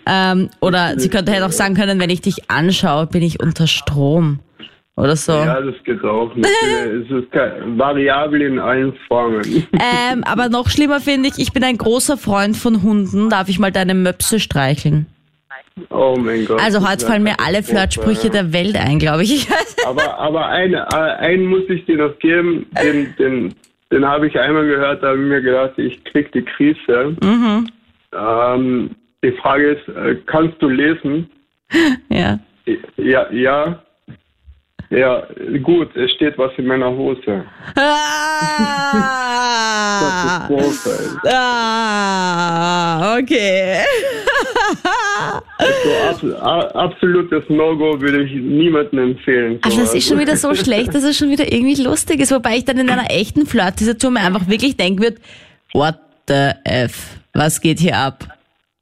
Ähm, 0.06 0.50
oder 0.60 0.98
sie 0.98 1.08
könnte 1.08 1.32
halt 1.32 1.42
auch 1.42 1.52
sagen 1.52 1.74
können, 1.74 1.98
wenn 2.00 2.10
ich 2.10 2.20
dich 2.20 2.50
anschaue, 2.50 3.06
bin 3.06 3.22
ich 3.22 3.40
unter 3.40 3.66
Strom. 3.66 4.40
Oder 4.96 5.16
so. 5.16 5.32
ja, 5.32 5.60
das 5.60 5.74
geht 5.84 6.04
auch. 6.04 6.30
es 6.36 7.10
ist 7.10 7.32
variabel 7.32 8.42
in 8.42 8.58
allen 8.60 8.94
Formen. 9.08 9.66
Ähm, 9.72 10.22
aber 10.24 10.48
noch 10.48 10.68
schlimmer 10.68 11.00
finde 11.00 11.30
ich, 11.30 11.38
ich 11.38 11.52
bin 11.52 11.64
ein 11.64 11.78
großer 11.78 12.16
Freund 12.16 12.56
von 12.56 12.82
Hunden. 12.82 13.28
Darf 13.28 13.48
ich 13.48 13.58
mal 13.58 13.72
deine 13.72 13.94
Möpse 13.94 14.38
streicheln? 14.38 15.06
Oh 15.90 16.16
mein 16.18 16.44
Gott. 16.46 16.60
Also 16.60 16.88
heute 16.88 17.06
fallen 17.06 17.24
mir 17.24 17.34
alle 17.44 17.62
Flirtsprüche 17.62 18.30
der 18.30 18.52
Welt 18.52 18.76
ein, 18.76 18.98
glaube 18.98 19.22
ich. 19.22 19.48
Aber, 19.86 20.18
aber 20.18 20.46
eine, 20.46 20.86
äh, 20.92 20.96
einen 20.96 21.46
muss 21.46 21.64
ich 21.68 21.84
dir 21.84 21.98
noch 21.98 22.18
geben, 22.18 22.64
den, 22.82 23.14
den, 23.18 23.54
den 23.92 24.04
habe 24.06 24.28
ich 24.28 24.38
einmal 24.38 24.66
gehört, 24.66 25.02
da 25.02 25.08
habe 25.08 25.18
ich 25.18 25.26
mir 25.28 25.42
gedacht, 25.42 25.72
ich 25.76 26.02
krieg 26.04 26.32
die 26.32 26.42
Krise. 26.42 27.14
mhm. 27.22 27.68
Ähm, 28.16 28.90
die 29.22 29.32
Frage 29.32 29.72
ist, 29.72 29.88
äh, 29.88 30.16
kannst 30.26 30.60
du 30.62 30.68
lesen? 30.68 31.30
Ja. 32.08 32.38
Ja, 32.96 33.30
ja. 33.32 33.82
Ja, 34.96 35.22
gut, 35.62 35.94
es 35.96 36.10
steht 36.12 36.36
was 36.38 36.52
in 36.56 36.66
meiner 36.66 36.90
Hose. 36.90 37.44
Ah, 39.26 40.46
Katastrophe. 40.48 41.20
ah, 41.32 43.16
okay. 43.18 43.78
So, 45.84 45.90
ab, 46.36 46.42
a- 46.42 46.70
absolutes 46.84 47.44
No-Go 47.48 48.00
würde 48.00 48.22
ich 48.24 48.32
niemandem 48.34 48.98
empfehlen. 49.12 49.58
Also 49.62 49.80
das 49.80 49.94
ist 49.94 50.08
schon 50.08 50.18
wieder 50.18 50.36
so 50.36 50.54
schlecht, 50.54 50.94
dass 50.94 51.04
es 51.04 51.16
schon 51.16 51.30
wieder 51.30 51.50
irgendwie 51.50 51.80
lustig 51.82 52.20
ist, 52.20 52.32
wobei 52.32 52.56
ich 52.56 52.64
dann 52.64 52.78
in 52.78 52.88
einer 52.90 53.10
echten 53.10 53.46
Flirt-Situation 53.46 54.12
mir 54.14 54.20
einfach 54.20 54.48
wirklich 54.48 54.76
denken 54.76 55.02
würde, 55.02 55.16
what 55.72 55.94
the 56.28 56.50
F, 56.64 57.16
was 57.32 57.60
geht 57.60 57.78
hier 57.78 57.96
ab? 57.96 58.24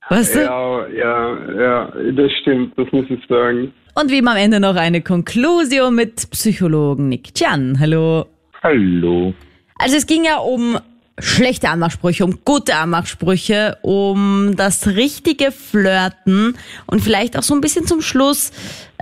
Weißt 0.08 0.34
du? 0.34 0.40
Ja, 0.40 0.86
ja, 0.88 1.38
ja, 1.60 1.92
das 2.12 2.32
stimmt, 2.40 2.76
das 2.78 2.90
muss 2.92 3.06
ich 3.10 3.20
sagen. 3.28 3.72
Und 3.94 4.10
wie 4.10 4.18
immer 4.18 4.30
am 4.30 4.36
Ende 4.38 4.58
noch 4.58 4.76
eine 4.76 5.02
Konklusion 5.02 5.94
mit 5.94 6.30
Psychologen 6.30 7.10
Nick 7.10 7.34
Chan. 7.34 7.78
Hallo. 7.78 8.26
Hallo. 8.62 9.34
Also 9.76 9.96
es 9.96 10.06
ging 10.06 10.24
ja 10.24 10.38
um 10.38 10.78
schlechte 11.18 11.68
Anmachsprüche, 11.68 12.24
um 12.24 12.38
gute 12.42 12.74
Anmachsprüche, 12.74 13.76
um 13.82 14.56
das 14.56 14.86
richtige 14.86 15.52
Flirten 15.52 16.56
und 16.86 17.00
vielleicht 17.00 17.36
auch 17.36 17.42
so 17.42 17.54
ein 17.54 17.60
bisschen 17.60 17.86
zum 17.86 18.00
Schluss, 18.00 18.50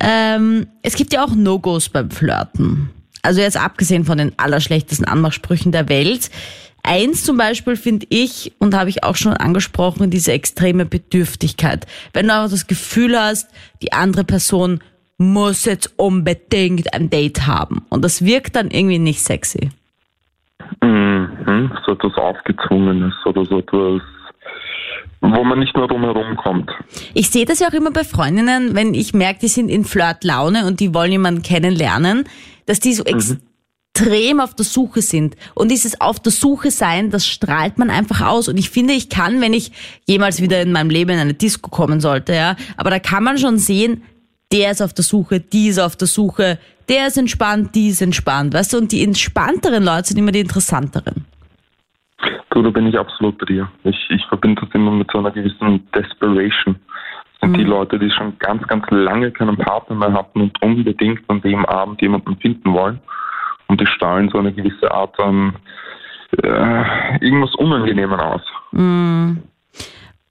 ähm, 0.00 0.66
es 0.82 0.96
gibt 0.96 1.12
ja 1.12 1.24
auch 1.24 1.36
No-Gos 1.36 1.88
beim 1.88 2.10
Flirten. 2.10 2.90
Also 3.22 3.40
jetzt 3.42 3.56
abgesehen 3.56 4.04
von 4.04 4.18
den 4.18 4.32
allerschlechtesten 4.38 5.06
Anmachsprüchen 5.06 5.70
der 5.70 5.88
Welt. 5.88 6.30
Eins 6.82 7.24
zum 7.24 7.36
Beispiel 7.36 7.76
finde 7.76 8.06
ich, 8.08 8.52
und 8.58 8.74
habe 8.74 8.88
ich 8.88 9.04
auch 9.04 9.16
schon 9.16 9.34
angesprochen, 9.34 10.10
diese 10.10 10.32
extreme 10.32 10.86
Bedürftigkeit. 10.86 11.86
Wenn 12.12 12.28
du 12.28 12.34
einfach 12.34 12.50
das 12.50 12.66
Gefühl 12.66 13.18
hast, 13.18 13.48
die 13.82 13.92
andere 13.92 14.24
Person 14.24 14.80
muss 15.20 15.66
jetzt 15.66 15.92
unbedingt 15.98 16.94
ein 16.94 17.10
Date 17.10 17.46
haben. 17.46 17.82
Und 17.90 18.02
das 18.02 18.24
wirkt 18.24 18.56
dann 18.56 18.70
irgendwie 18.70 18.98
nicht 18.98 19.20
sexy. 19.20 19.68
Mhm. 20.82 21.70
So 21.84 21.92
etwas 21.92 22.14
Aufgezwungenes 22.16 23.12
oder 23.26 23.44
so 23.44 23.58
etwas, 23.58 24.00
wo 25.20 25.44
man 25.44 25.58
nicht 25.58 25.76
mehr 25.76 25.86
drum 25.86 26.04
herum 26.04 26.36
kommt. 26.36 26.70
Ich 27.12 27.28
sehe 27.28 27.44
das 27.44 27.60
ja 27.60 27.68
auch 27.68 27.74
immer 27.74 27.90
bei 27.90 28.02
Freundinnen, 28.04 28.74
wenn 28.74 28.94
ich 28.94 29.12
merke, 29.12 29.40
die 29.40 29.48
sind 29.48 29.68
in 29.68 29.84
Flirtlaune 29.84 30.66
und 30.66 30.80
die 30.80 30.94
wollen 30.94 31.12
jemanden 31.12 31.42
kennenlernen, 31.42 32.24
dass 32.64 32.80
die 32.80 32.94
so 32.94 33.04
extrem 33.04 34.40
auf 34.40 34.54
der 34.54 34.64
Suche 34.64 35.02
sind. 35.02 35.36
Und 35.54 35.70
dieses 35.70 36.00
auf 36.00 36.18
der 36.18 36.32
Suche 36.32 36.70
sein, 36.70 37.10
das 37.10 37.26
strahlt 37.26 37.76
man 37.76 37.90
einfach 37.90 38.26
aus. 38.26 38.48
Und 38.48 38.56
ich 38.56 38.70
finde, 38.70 38.94
ich 38.94 39.10
kann, 39.10 39.42
wenn 39.42 39.52
ich 39.52 39.72
jemals 40.06 40.40
wieder 40.40 40.62
in 40.62 40.72
meinem 40.72 40.88
Leben 40.88 41.10
in 41.10 41.18
eine 41.18 41.34
Disco 41.34 41.68
kommen 41.68 42.00
sollte, 42.00 42.32
ja, 42.34 42.56
aber 42.78 42.88
da 42.88 42.98
kann 42.98 43.22
man 43.22 43.36
schon 43.36 43.58
sehen, 43.58 44.02
der 44.52 44.72
ist 44.72 44.82
auf 44.82 44.92
der 44.92 45.04
Suche, 45.04 45.40
die 45.40 45.68
ist 45.68 45.78
auf 45.78 45.96
der 45.96 46.08
Suche, 46.08 46.58
der 46.88 47.06
ist 47.06 47.16
entspannt, 47.16 47.74
die 47.74 47.88
ist 47.88 48.02
entspannt, 48.02 48.52
weißt 48.52 48.72
du? 48.72 48.78
Und 48.78 48.92
die 48.92 49.04
entspannteren 49.04 49.84
Leute 49.84 50.08
sind 50.08 50.18
immer 50.18 50.32
die 50.32 50.40
interessanteren. 50.40 51.24
Du, 52.50 52.62
da 52.62 52.70
bin 52.70 52.88
ich 52.88 52.98
absolut 52.98 53.38
bei 53.38 53.46
dir. 53.46 53.70
Ich, 53.84 53.96
ich 54.10 54.26
verbinde 54.26 54.62
das 54.62 54.74
immer 54.74 54.90
mit 54.90 55.08
so 55.12 55.18
einer 55.18 55.30
gewissen 55.30 55.86
Desperation. 55.94 56.76
Das 57.40 57.48
sind 57.48 57.56
die 57.56 57.64
Leute, 57.64 57.98
die 57.98 58.10
schon 58.10 58.36
ganz, 58.38 58.66
ganz 58.66 58.84
lange 58.90 59.30
keinen 59.30 59.56
Partner 59.56 59.96
mehr 59.96 60.12
hatten 60.12 60.40
und 60.42 60.62
unbedingt 60.62 61.20
an 61.28 61.40
dem 61.42 61.64
Abend 61.66 62.02
jemanden 62.02 62.36
finden 62.36 62.72
wollen. 62.72 63.00
Und 63.68 63.80
die 63.80 63.86
strahlen 63.86 64.28
so 64.30 64.38
eine 64.38 64.52
gewisse 64.52 64.90
Art 64.90 65.18
an 65.20 65.54
äh, 66.42 67.18
irgendwas 67.24 67.54
Unangenehmes 67.54 68.18
aus. 68.18 68.42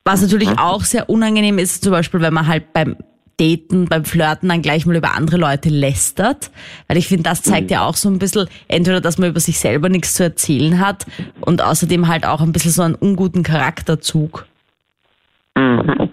Was 0.04 0.22
natürlich 0.22 0.60
auch 0.60 0.82
sehr 0.82 1.10
unangenehm 1.10 1.58
ist 1.58 1.84
zum 1.84 1.94
Beispiel, 1.94 2.22
wenn 2.22 2.34
man 2.34 2.48
halt 2.48 2.74
beim 2.74 2.98
Daten, 3.40 3.88
beim 3.88 4.06
Flirten 4.06 4.50
dann 4.50 4.62
gleich 4.62 4.86
mal 4.86 4.96
über 4.96 5.16
andere 5.16 5.38
Leute 5.38 5.70
lästert. 5.70 6.52
Weil 6.88 6.98
ich 6.98 7.08
finde, 7.08 7.24
das 7.24 7.42
zeigt 7.42 7.72
ja 7.72 7.86
auch 7.86 7.96
so 7.96 8.10
ein 8.10 8.20
bisschen, 8.20 8.48
entweder, 8.68 9.02
dass 9.02 9.18
man 9.18 9.30
über 9.30 9.40
sich 9.40 9.60
selber 9.60 9.90
nichts 9.90 10.14
zu 10.16 10.24
erzählen 10.24 10.80
hat 10.80 11.06
und 11.42 11.64
außerdem 11.64 12.08
halt 12.08 12.26
auch 12.26 12.42
ein 12.42 12.52
bisschen 12.52 12.72
so 12.72 12.84
einen 12.84 12.96
unguten 12.96 13.44
Charakterzug. 13.44 14.46
Mhm. 15.56 16.10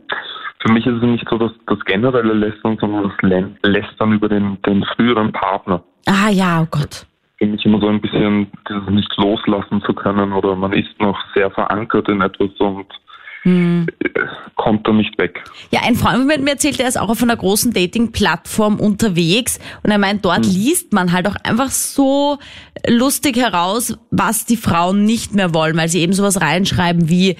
Für 0.60 0.72
mich 0.72 0.86
ist 0.86 0.96
es 0.96 1.02
nicht 1.02 1.26
so 1.30 1.38
das, 1.38 1.52
das 1.66 1.78
generelle 1.84 2.32
Lästern, 2.32 2.76
sondern 2.80 3.04
das 3.04 3.30
Lä- 3.30 3.54
Lästern 3.62 4.12
über 4.12 4.28
den, 4.28 4.60
den 4.62 4.84
früheren 4.96 5.30
Partner. 5.32 5.82
Ah 6.06 6.30
ja, 6.30 6.62
oh 6.62 6.66
Gott. 6.70 7.06
Für 7.38 7.46
mich 7.46 7.64
immer 7.64 7.80
so 7.80 7.88
ein 7.88 8.00
bisschen 8.00 8.50
dieses 8.68 8.88
nicht 8.88 9.12
loslassen 9.16 9.82
zu 9.82 9.92
können 9.92 10.32
oder 10.32 10.56
man 10.56 10.72
ist 10.72 10.98
noch 10.98 11.18
sehr 11.34 11.50
verankert 11.50 12.08
in 12.08 12.20
etwas 12.22 12.50
und 12.58 12.86
äh, 13.46 13.86
kommt 14.56 14.86
da 14.86 14.92
nicht 14.92 15.16
weg. 15.18 15.44
Ja, 15.70 15.80
ein 15.84 15.94
Freund 15.94 16.30
von 16.30 16.44
mir 16.44 16.50
erzählt, 16.50 16.80
er 16.80 16.88
ist 16.88 16.98
auch 16.98 17.08
auf 17.08 17.22
einer 17.22 17.36
großen 17.36 17.72
Dating-Plattform 17.72 18.80
unterwegs 18.80 19.60
und 19.82 19.90
er 19.90 19.98
meint, 19.98 20.24
dort 20.24 20.44
liest 20.44 20.92
man 20.92 21.12
halt 21.12 21.28
auch 21.28 21.36
einfach 21.44 21.70
so 21.70 22.38
lustig 22.88 23.36
heraus, 23.36 23.96
was 24.10 24.46
die 24.46 24.56
Frauen 24.56 25.04
nicht 25.04 25.34
mehr 25.34 25.54
wollen, 25.54 25.76
weil 25.76 25.88
sie 25.88 26.00
eben 26.00 26.12
sowas 26.12 26.40
reinschreiben 26.40 27.08
wie, 27.08 27.36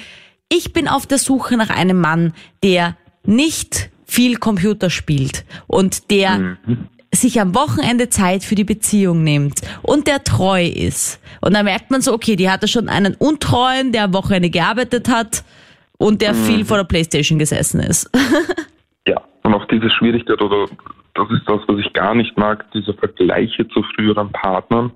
ich 0.48 0.72
bin 0.72 0.86
auf 0.86 1.06
der 1.06 1.18
Suche 1.18 1.56
nach 1.56 1.70
einem 1.70 2.00
Mann, 2.00 2.32
der 2.62 2.96
nicht 3.24 3.90
viel 4.04 4.36
Computer 4.36 4.88
spielt 4.88 5.44
und 5.66 6.10
der 6.12 6.58
sich 7.12 7.40
am 7.40 7.54
Wochenende 7.54 8.10
Zeit 8.10 8.44
für 8.44 8.54
die 8.54 8.64
Beziehung 8.64 9.24
nimmt 9.24 9.60
und 9.82 10.06
der 10.06 10.22
treu 10.22 10.64
ist. 10.64 11.18
Und 11.40 11.54
da 11.54 11.64
merkt 11.64 11.90
man 11.90 12.02
so, 12.02 12.12
okay, 12.12 12.36
die 12.36 12.50
hatte 12.50 12.68
schon 12.68 12.88
einen 12.88 13.14
Untreuen, 13.14 13.90
der 13.90 14.04
am 14.04 14.14
Wochenende 14.14 14.50
gearbeitet 14.50 15.08
hat 15.08 15.42
und 15.98 16.22
der 16.22 16.34
viel 16.34 16.64
vor 16.64 16.76
der 16.76 16.84
Playstation 16.84 17.38
gesessen 17.38 17.80
ist. 17.80 18.10
Ja, 19.08 19.22
und 19.44 19.54
auch 19.54 19.64
diese 19.66 19.88
Schwierigkeit 19.88 20.42
oder 20.42 20.66
das 21.14 21.30
ist 21.30 21.48
das, 21.48 21.60
was 21.68 21.78
ich 21.78 21.92
gar 21.92 22.14
nicht 22.14 22.36
mag, 22.36 22.64
diese 22.72 22.92
Vergleiche 22.94 23.68
zu 23.68 23.84
früheren 23.94 24.32
Partnern 24.32 24.90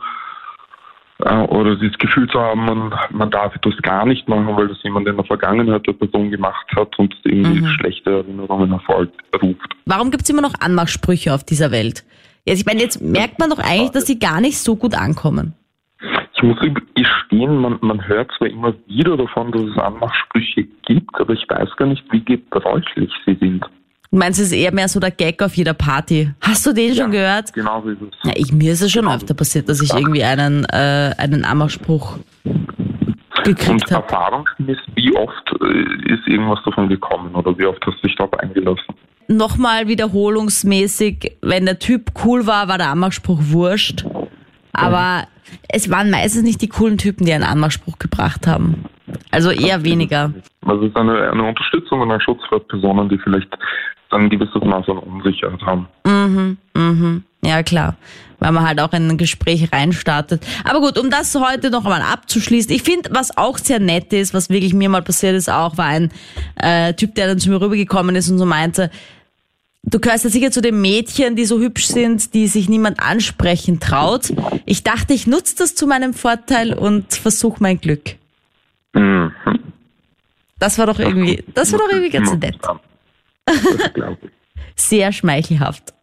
äh, 1.24 1.42
oder 1.44 1.76
dieses 1.76 1.96
Gefühl 1.98 2.28
zu 2.28 2.40
haben, 2.40 2.64
man, 2.64 2.94
man 3.10 3.30
darf 3.30 3.54
etwas 3.54 3.76
gar 3.82 4.06
nicht 4.06 4.28
machen, 4.28 4.56
weil 4.56 4.68
das 4.68 4.82
jemand 4.82 5.06
in 5.06 5.16
der 5.16 5.24
Vergangenheit 5.24 5.86
der 5.86 5.92
Person 5.92 6.30
gemacht 6.30 6.66
hat 6.74 6.98
und 6.98 7.14
irgendwie 7.24 7.66
schlechte 7.76 8.10
Erinnerungen 8.10 8.70
hervorruft. 8.70 9.76
Warum 9.86 10.10
gibt's 10.10 10.28
immer 10.28 10.42
noch 10.42 10.54
Anmachsprüche 10.58 11.32
auf 11.32 11.44
dieser 11.44 11.70
Welt? 11.70 12.04
Jetzt, 12.44 12.60
ich 12.60 12.66
meine, 12.66 12.80
jetzt 12.80 13.00
merkt 13.00 13.38
man 13.38 13.50
doch 13.50 13.58
eigentlich, 13.58 13.90
dass 13.90 14.06
sie 14.06 14.18
gar 14.18 14.40
nicht 14.40 14.58
so 14.58 14.76
gut 14.76 14.94
ankommen. 14.94 15.54
Ich 16.40 16.46
muss 16.46 16.58
gestehen, 16.94 17.58
man, 17.58 17.78
man 17.82 18.06
hört 18.08 18.30
zwar 18.38 18.48
immer 18.48 18.72
wieder 18.86 19.14
davon, 19.16 19.52
dass 19.52 19.60
es 19.62 19.76
Anmachsprüche 19.76 20.64
gibt, 20.86 21.14
aber 21.20 21.34
ich 21.34 21.44
weiß 21.46 21.68
gar 21.76 21.86
nicht, 21.86 22.02
wie 22.10 22.24
gebräuchlich 22.24 23.10
sie 23.26 23.36
sind. 23.38 23.62
Du 24.10 24.18
meinst, 24.18 24.40
es 24.40 24.46
ist 24.46 24.52
eher 24.54 24.72
mehr 24.72 24.88
so 24.88 24.98
der 25.00 25.10
Gag 25.10 25.42
auf 25.42 25.54
jeder 25.54 25.74
Party. 25.74 26.30
Hast 26.40 26.64
du 26.64 26.72
den 26.72 26.94
schon 26.94 27.10
gehört? 27.10 27.52
Genau 27.52 27.82
so 27.82 27.90
ist 27.90 28.00
es. 28.00 28.08
Ja, 28.24 28.32
ich, 28.34 28.52
mir 28.52 28.72
ist 28.72 28.80
es 28.80 28.90
schon 28.90 29.06
öfter 29.06 29.34
passiert, 29.34 29.68
dass 29.68 29.82
ich 29.82 29.92
irgendwie 29.92 30.24
einen, 30.24 30.64
äh, 30.64 31.12
einen 31.18 31.44
Anmachspruch 31.44 32.16
gekriegt 33.44 33.68
Und 33.68 33.90
habe. 33.92 34.04
erfahrungsgemäß, 34.04 34.78
wie 34.94 35.14
oft 35.14 35.52
äh, 35.62 36.12
ist 36.12 36.26
irgendwas 36.26 36.58
davon 36.64 36.88
gekommen 36.88 37.34
oder 37.34 37.56
wie 37.58 37.66
oft 37.66 37.84
hast 37.86 37.98
du 38.02 38.06
dich 38.08 38.16
darauf 38.16 38.32
eingelassen? 38.40 38.94
Nochmal 39.28 39.88
wiederholungsmäßig, 39.88 41.36
wenn 41.42 41.66
der 41.66 41.78
Typ 41.78 42.12
cool 42.24 42.46
war, 42.46 42.66
war 42.66 42.78
der 42.78 42.88
Anmachspruch 42.88 43.38
wurscht. 43.42 44.06
Aber 44.72 45.24
es 45.72 45.90
waren 45.90 46.10
meistens 46.10 46.42
nicht 46.42 46.62
die 46.62 46.68
coolen 46.68 46.98
Typen, 46.98 47.26
die 47.26 47.32
einen 47.32 47.44
Anmachspruch 47.44 47.98
gebracht 47.98 48.46
haben. 48.46 48.84
Also 49.30 49.50
eher 49.50 49.84
weniger. 49.84 50.32
Also 50.64 50.84
es 50.84 50.90
ist 50.90 50.96
eine, 50.96 51.30
eine 51.30 51.44
Unterstützung 51.44 52.00
und 52.00 52.10
ein 52.10 52.20
Schutz 52.20 52.40
für 52.48 52.60
Personen, 52.60 53.08
die 53.08 53.18
vielleicht 53.18 53.48
ein 54.10 54.28
gewisses 54.28 54.62
Maß 54.62 54.88
an 54.88 54.98
Unsicherheit 54.98 55.62
haben. 55.62 55.88
Mhm, 56.04 56.56
mhm. 56.74 57.24
Ja, 57.42 57.62
klar. 57.62 57.96
Weil 58.38 58.52
man 58.52 58.66
halt 58.66 58.80
auch 58.80 58.92
in 58.92 59.08
ein 59.08 59.18
Gespräch 59.18 59.72
reinstartet. 59.72 60.46
Aber 60.64 60.80
gut, 60.80 60.98
um 60.98 61.10
das 61.10 61.34
heute 61.34 61.70
noch 61.70 61.84
einmal 61.84 62.02
abzuschließen. 62.02 62.74
Ich 62.74 62.82
finde, 62.82 63.10
was 63.12 63.36
auch 63.36 63.58
sehr 63.58 63.80
nett 63.80 64.12
ist, 64.12 64.34
was 64.34 64.50
wirklich 64.50 64.74
mir 64.74 64.88
mal 64.88 65.02
passiert 65.02 65.34
ist, 65.34 65.50
auch 65.50 65.76
war 65.76 65.86
ein 65.86 66.10
äh, 66.56 66.94
Typ, 66.94 67.14
der 67.14 67.28
dann 67.28 67.38
zu 67.38 67.50
mir 67.50 67.60
rübergekommen 67.60 68.16
ist 68.16 68.30
und 68.30 68.38
so 68.38 68.46
meinte, 68.46 68.90
du 69.82 70.00
gehörst 70.00 70.24
ja 70.24 70.30
sicher 70.30 70.50
zu 70.50 70.60
den 70.60 70.80
Mädchen, 70.80 71.36
die 71.36 71.44
so 71.44 71.58
hübsch 71.58 71.86
sind, 71.86 72.34
die 72.34 72.46
sich 72.46 72.68
niemand 72.68 73.00
ansprechen 73.00 73.80
traut. 73.80 74.32
Ich 74.66 74.84
dachte, 74.84 75.12
ich 75.14 75.26
nutze 75.26 75.56
das 75.56 75.74
zu 75.74 75.86
meinem 75.86 76.14
Vorteil 76.14 76.74
und 76.74 77.14
versuche 77.14 77.62
mein 77.62 77.80
Glück. 77.80 78.16
Mhm. 78.92 79.32
Das 80.58 80.78
war 80.78 80.86
doch 80.86 80.98
irgendwie, 80.98 81.42
das 81.54 81.72
war 81.72 81.78
doch 81.78 81.88
irgendwie 81.88 82.10
ganz 82.10 82.32
nett. 82.34 82.58
Glaube 83.94 84.18
ich. 84.22 84.30
Sehr 84.76 85.12
schmeichelhaft. 85.12 85.94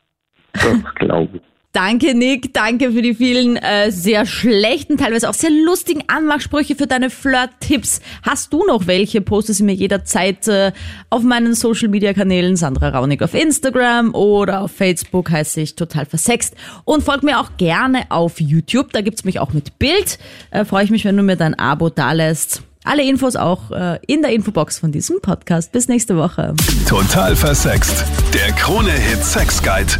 Das 0.54 0.96
glaube 0.96 1.38
ich. 1.38 1.42
Danke, 1.78 2.16
Nick. 2.16 2.56
Danke 2.56 2.92
für 2.92 3.04
die 3.04 3.14
vielen 3.14 3.56
äh, 3.56 3.92
sehr 3.92 4.26
schlechten, 4.26 4.98
teilweise 4.98 5.30
auch 5.30 5.36
sehr 5.36 5.52
lustigen 5.52 6.02
Anmachsprüche 6.08 6.74
für 6.74 6.88
deine 6.88 7.12
Flirt-Tipps. 7.12 8.02
Hast 8.24 8.52
du 8.52 8.66
noch 8.66 8.88
welche? 8.88 9.22
Poste 9.22 9.54
sie 9.54 9.62
mir 9.62 9.76
jederzeit 9.76 10.48
äh, 10.48 10.72
auf 11.12 11.22
meinen 11.22 11.54
Social-Media-Kanälen. 11.54 12.56
Sandra 12.56 12.90
Raunig 12.90 13.22
auf 13.22 13.36
Instagram 13.36 14.16
oder 14.16 14.62
auf 14.62 14.72
Facebook 14.72 15.30
heiße 15.30 15.62
ich 15.62 15.76
total 15.76 16.08
versext. 16.08 16.56
Und 16.84 17.04
folg 17.04 17.22
mir 17.22 17.40
auch 17.40 17.58
gerne 17.58 18.06
auf 18.10 18.42
YouTube. 18.42 18.92
Da 18.92 19.02
gibt's 19.02 19.24
mich 19.24 19.40
auch 19.40 19.54
mit 19.54 19.78
Bild. 19.78 20.18
Äh, 20.50 20.66
Freue 20.66 20.84
ich 20.84 20.90
mich, 20.90 21.06
wenn 21.06 21.16
du 21.16 21.22
mir 21.22 21.36
dein 21.36 21.54
Abo 21.60 21.90
dalässt. 21.92 22.64
Alle 22.86 23.04
Infos 23.04 23.36
auch 23.36 23.70
äh, 23.70 24.00
in 24.08 24.24
der 24.24 24.32
Infobox 24.32 24.80
von 24.80 24.92
diesem 24.92 25.22
Podcast. 25.22 25.74
Bis 25.74 25.88
nächste 25.88 26.18
Woche. 26.18 26.56
Total 26.90 27.36
versext. 27.36 28.04
Der 28.34 28.52
Krone-Hit 28.54 29.24
Sex 29.24 29.62
Guide. 29.62 29.94